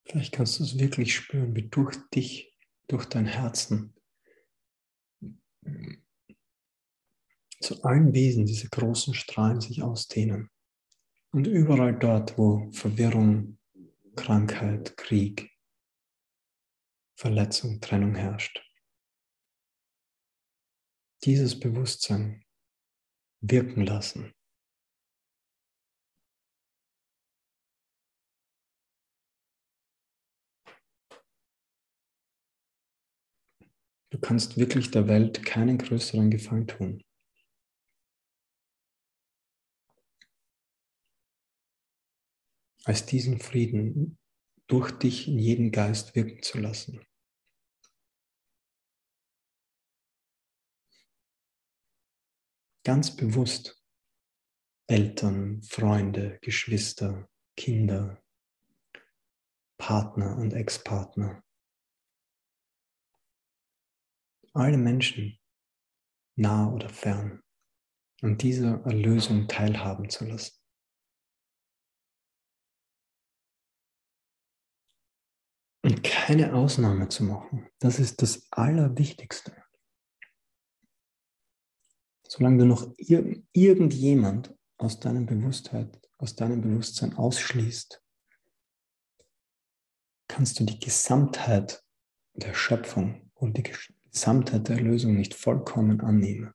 Vielleicht 0.07 0.33
kannst 0.33 0.61
du 0.61 0.63
es 0.63 0.79
wirklich 0.79 1.13
spüren, 1.17 1.57
wie 1.57 1.69
durch 1.69 1.97
dich, 2.15 2.57
durch 2.87 3.07
dein 3.07 3.27
Herzen 3.27 3.95
zu 7.61 7.83
allen 7.83 8.13
Wesen 8.13 8.47
diese 8.47 8.69
großen 8.69 9.15
Strahlen 9.15 9.61
sich 9.61 9.83
ausdehnen. 9.83 10.51
Und 11.35 11.49
überall 11.49 11.99
dort, 11.99 12.39
wo 12.39 12.71
Verwirrung, 12.71 13.59
Krankheit, 14.15 14.97
Krieg, 14.97 15.51
Verletzung, 17.19 17.81
Trennung 17.81 18.15
herrscht, 18.15 18.63
dieses 21.25 21.59
Bewusstsein 21.59 22.45
wirken 23.41 23.85
lassen. 23.85 24.33
Du 34.11 34.21
kannst 34.21 34.57
wirklich 34.57 34.93
der 34.93 35.09
Welt 35.09 35.45
keinen 35.45 35.79
größeren 35.79 36.31
Gefallen 36.31 36.69
tun. 36.69 37.03
Als 42.85 43.07
diesen 43.07 43.41
Frieden 43.41 44.19
durch 44.67 44.91
dich 44.93 45.29
in 45.29 45.39
jeden 45.39 45.73
Geist 45.73 46.15
wirken 46.15 46.43
zu 46.43 46.59
lassen. 46.59 47.05
Ganz 52.85 53.17
bewusst 53.17 53.83
Eltern, 54.87 55.63
Freunde, 55.63 56.39
Geschwister, 56.43 57.31
Kinder, 57.57 58.23
Partner 59.79 60.37
und 60.37 60.53
Ex-Partner 60.53 61.45
alle 64.55 64.77
Menschen, 64.77 65.39
nah 66.37 66.73
oder 66.73 66.89
fern, 66.89 67.43
an 68.23 68.39
dieser 68.39 68.81
Erlösung 68.85 69.49
teilhaben 69.49 70.09
zu 70.09 70.25
lassen. 70.25 70.64
Und 75.85 76.03
keine 76.03 76.55
Ausnahme 76.55 77.11
zu 77.11 77.25
machen, 77.25 77.69
das 77.79 77.99
ist 77.99 78.23
das 78.23 78.51
Allerwichtigste. 78.51 79.55
Solange 82.27 82.57
du 82.57 82.65
noch 82.65 82.91
ir 82.97 83.43
irgendjemand 83.53 84.57
aus 84.79 84.99
deinem 84.99 85.27
Bewusstheit, 85.27 86.01
aus 86.17 86.37
deinem 86.37 86.63
Bewusstsein 86.63 87.13
ausschließt, 87.13 88.03
kannst 90.27 90.59
du 90.59 90.65
die 90.65 90.81
Gesamtheit 90.81 91.85
der 92.33 92.55
Schöpfung 92.55 93.31
und 93.35 93.59
die 93.59 93.71
Gesamtheit 94.11 94.71
der 94.71 94.81
Lösung 94.81 95.15
nicht 95.17 95.35
vollkommen 95.35 96.01
annehme. 96.01 96.55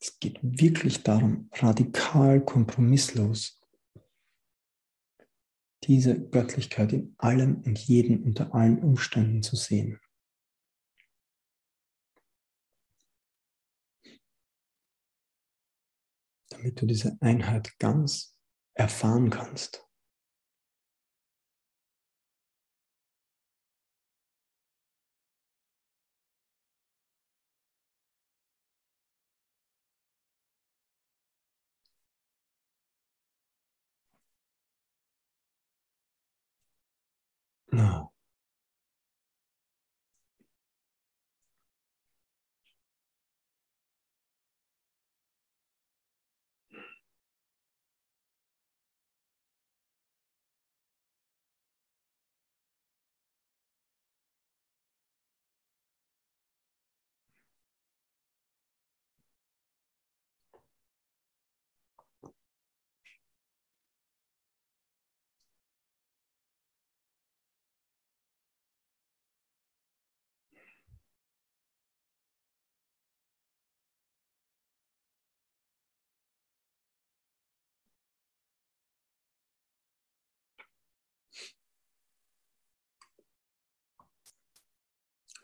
Es 0.00 0.16
geht 0.20 0.38
wirklich 0.42 1.02
darum, 1.02 1.50
radikal 1.54 2.40
kompromisslos 2.40 3.57
diese 5.84 6.28
Göttlichkeit 6.28 6.92
in 6.92 7.14
allem 7.18 7.62
und 7.62 7.78
jedem 7.78 8.22
unter 8.24 8.54
allen 8.54 8.82
Umständen 8.82 9.42
zu 9.42 9.56
sehen. 9.56 10.00
Damit 16.50 16.80
du 16.80 16.86
diese 16.86 17.16
Einheit 17.20 17.78
ganz 17.78 18.36
erfahren 18.74 19.30
kannst. 19.30 19.87
No. 37.78 38.17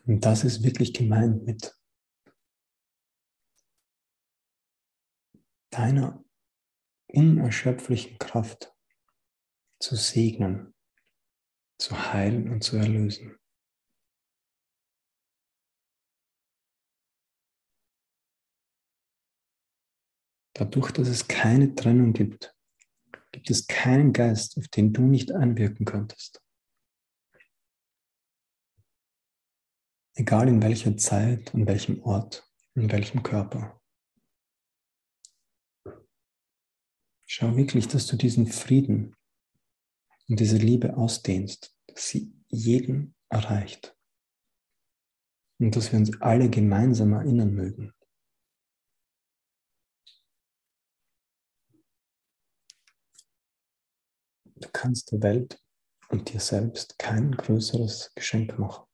Und 0.06 0.24
das 0.24 0.44
ist 0.44 0.62
wirklich 0.62 0.92
gemeint 0.92 1.44
mit 1.44 1.74
deiner 5.70 6.22
unerschöpflichen 7.08 8.18
Kraft 8.18 8.74
zu 9.80 9.96
segnen, 9.96 10.74
zu 11.78 12.12
heilen 12.12 12.50
und 12.50 12.62
zu 12.62 12.76
erlösen. 12.76 13.38
Dadurch, 20.56 20.92
dass 20.92 21.08
es 21.08 21.26
keine 21.26 21.74
Trennung 21.74 22.12
gibt, 22.12 22.54
gibt 23.32 23.50
es 23.50 23.66
keinen 23.66 24.12
Geist, 24.12 24.56
auf 24.56 24.68
den 24.68 24.92
du 24.92 25.02
nicht 25.02 25.32
einwirken 25.32 25.84
könntest. 25.84 26.43
Egal 30.16 30.46
in 30.46 30.62
welcher 30.62 30.96
Zeit, 30.96 31.52
an 31.54 31.66
welchem 31.66 32.00
Ort, 32.02 32.48
in 32.74 32.90
welchem 32.92 33.24
Körper. 33.24 33.80
Schau 37.26 37.56
wirklich, 37.56 37.88
dass 37.88 38.06
du 38.06 38.16
diesen 38.16 38.46
Frieden 38.46 39.16
und 40.28 40.38
diese 40.38 40.56
Liebe 40.56 40.96
ausdehnst, 40.96 41.76
dass 41.88 42.08
sie 42.08 42.32
jeden 42.46 43.16
erreicht. 43.28 43.96
Und 45.58 45.74
dass 45.74 45.90
wir 45.90 45.98
uns 45.98 46.20
alle 46.20 46.48
gemeinsam 46.48 47.12
erinnern 47.12 47.52
mögen. 47.52 47.92
Du 54.54 54.68
kannst 54.72 55.10
der 55.10 55.22
Welt 55.22 55.60
und 56.08 56.32
dir 56.32 56.38
selbst 56.38 56.98
kein 57.00 57.32
größeres 57.32 58.12
Geschenk 58.14 58.56
machen. 58.60 58.86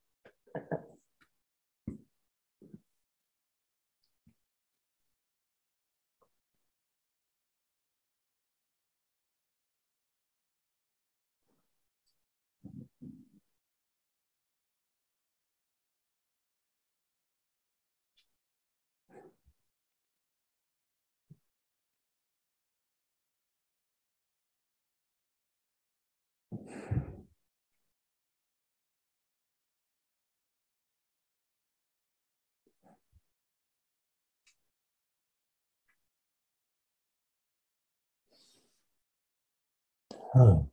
home 40.33 40.71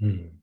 Oh. 0.00 0.06
Hm. 0.06 0.40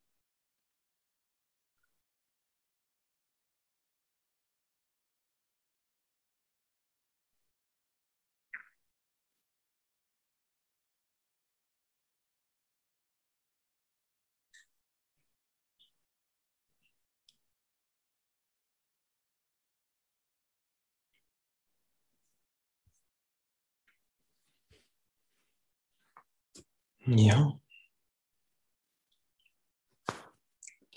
Ja. 27.06 27.61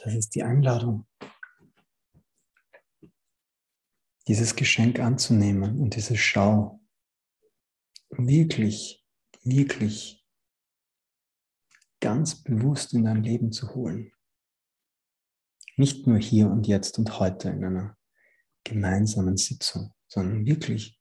Das 0.05 0.15
ist 0.15 0.35
die 0.35 0.43
Einladung, 0.43 1.07
dieses 4.29 4.55
Geschenk 4.55 4.99
anzunehmen 4.99 5.81
und 5.81 5.97
diese 5.97 6.19
Schau 6.19 6.83
wirklich, 8.11 9.03
wirklich 9.45 10.23
ganz 12.01 12.43
bewusst 12.43 12.93
in 12.93 13.07
dein 13.07 13.23
Leben 13.23 13.51
zu 13.51 13.75
holen. 13.75 14.13
Nicht 15.79 16.07
nur 16.07 16.19
hier 16.19 16.51
und 16.51 16.67
jetzt 16.67 16.99
und 16.99 17.19
heute 17.19 17.49
in 17.49 17.65
einer 17.65 17.97
gemeinsamen 18.63 19.39
Sitzung, 19.39 19.95
sondern 20.07 20.45
wirklich 20.45 21.01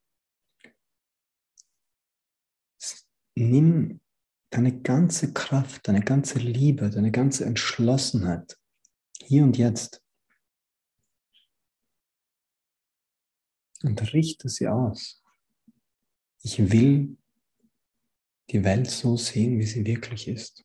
nimm 3.34 4.00
deine 4.48 4.80
ganze 4.80 5.34
Kraft, 5.34 5.86
deine 5.88 6.00
ganze 6.00 6.38
Liebe, 6.38 6.88
deine 6.88 7.10
ganze 7.10 7.44
Entschlossenheit 7.44 8.58
hier 9.22 9.44
und 9.44 9.56
jetzt 9.56 10.02
und 13.82 14.12
richte 14.12 14.48
sie 14.48 14.68
aus. 14.68 15.22
Ich 16.42 16.72
will 16.72 17.16
die 18.50 18.64
Welt 18.64 18.90
so 18.90 19.16
sehen, 19.16 19.58
wie 19.58 19.66
sie 19.66 19.84
wirklich 19.86 20.28
ist. 20.28 20.64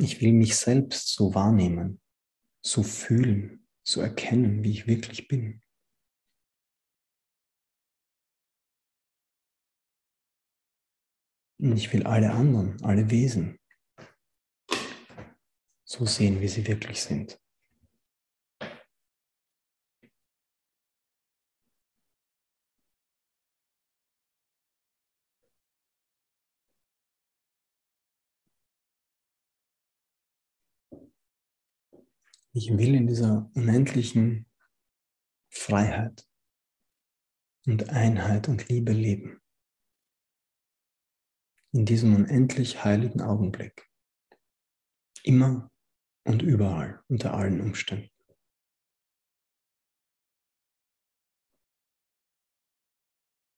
Ich 0.00 0.20
will 0.20 0.32
mich 0.32 0.56
selbst 0.56 1.08
so 1.14 1.34
wahrnehmen, 1.34 2.00
so 2.64 2.84
fühlen, 2.84 3.66
so 3.82 4.00
erkennen, 4.00 4.62
wie 4.62 4.70
ich 4.70 4.86
wirklich 4.86 5.26
bin. 5.26 5.60
Und 11.60 11.76
ich 11.76 11.92
will 11.92 12.06
alle 12.06 12.30
anderen, 12.30 12.82
alle 12.84 13.10
Wesen 13.10 13.58
so 15.84 16.04
sehen, 16.06 16.40
wie 16.40 16.48
sie 16.48 16.66
wirklich 16.66 17.02
sind. 17.02 17.40
Ich 32.52 32.76
will 32.76 32.94
in 32.94 33.06
dieser 33.06 33.50
unendlichen 33.54 34.46
Freiheit 35.48 36.26
und 37.66 37.90
Einheit 37.90 38.48
und 38.48 38.68
Liebe 38.68 38.92
leben. 38.92 39.37
In 41.78 41.86
diesem 41.86 42.16
unendlich 42.16 42.82
heiligen 42.82 43.20
Augenblick. 43.20 43.88
Immer 45.22 45.70
und 46.26 46.42
überall, 46.42 47.04
unter 47.06 47.34
allen 47.34 47.60
Umständen. 47.60 48.10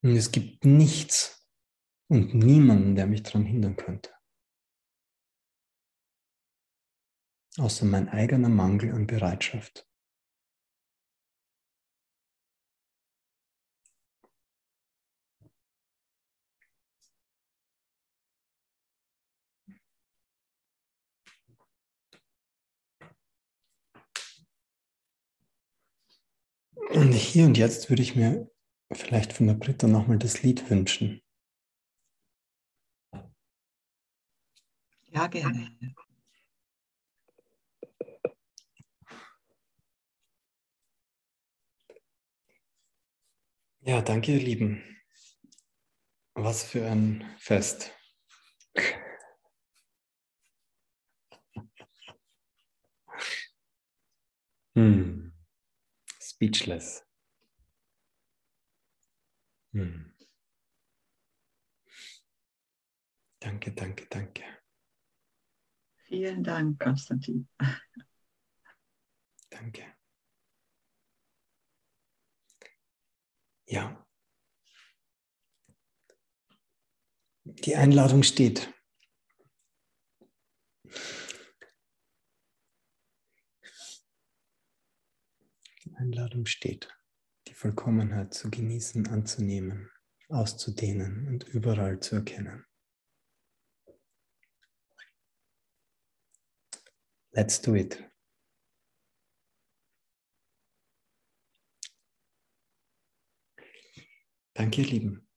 Und 0.03 0.17
es 0.17 0.31
gibt 0.33 0.67
nichts 0.67 1.49
und 2.11 2.35
niemanden, 2.35 2.95
der 2.95 3.07
mich 3.07 3.23
daran 3.23 3.47
hindern 3.47 3.77
könnte. 3.77 4.13
außer 7.59 7.85
mein 7.85 8.09
eigener 8.09 8.49
Mangel 8.49 8.93
an 8.93 9.07
Bereitschaft. 9.07 9.90
Und 26.93 27.13
hier 27.13 27.47
und 27.47 27.57
jetzt 27.57 27.89
würde 27.89 28.03
ich 28.03 28.17
mir 28.17 28.51
vielleicht 28.93 29.33
von 29.33 29.47
der 29.47 29.55
Britta 29.55 29.87
nochmal 29.87 30.19
das 30.19 30.43
Lied 30.43 30.69
wünschen. 30.71 31.23
Ja, 35.13 35.29
gerne. 35.29 35.71
Ja, 43.83 44.03
danke, 44.03 44.33
ihr 44.33 44.41
Lieben. 44.41 44.83
Was 46.35 46.65
für 46.65 46.85
ein 46.87 47.25
Fest. 47.39 47.93
Hm. 54.75 55.30
Speechless. 56.41 57.05
Hm. 59.75 60.15
Danke, 63.41 63.73
danke, 63.73 64.07
danke. 64.07 64.43
Vielen 66.07 66.43
Dank, 66.43 66.81
Konstantin. 66.81 67.47
Danke. 69.51 69.85
Ja. 73.67 74.07
Die 77.45 77.77
Einladung 77.77 78.23
steht. 78.23 78.73
Einladung 86.01 86.47
steht, 86.47 86.89
die 87.47 87.55
Vollkommenheit 87.55 88.33
zu 88.33 88.51
genießen, 88.51 89.07
anzunehmen, 89.09 89.91
auszudehnen 90.31 91.29
und 91.29 91.45
überall 91.45 92.01
zu 92.01 92.17
erkennen. 92.17 92.65
Let's 97.33 97.61
do 97.61 97.75
it. 97.75 98.03
Danke, 104.55 104.81
ihr 104.83 104.89
Lieben. 104.89 105.29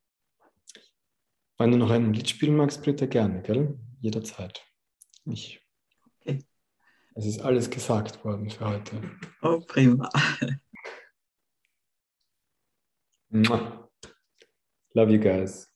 Wenn 1.57 1.71
du 1.71 1.77
noch 1.77 1.91
ein 1.91 2.13
Lied 2.13 2.29
spielen 2.29 2.55
magst, 2.55 2.81
Britta, 2.81 3.05
gerne, 3.05 3.41
gell? 3.41 3.77
Jederzeit. 3.99 4.65
Ich. 5.25 5.62
Es 7.15 7.25
ist 7.25 7.41
alles 7.41 7.69
gesagt 7.69 8.23
worden 8.25 8.49
für 8.49 8.67
heute. 8.67 8.91
Oh, 9.41 9.59
prima. 9.59 10.09
Love 14.93 15.11
you 15.11 15.19
guys. 15.19 15.72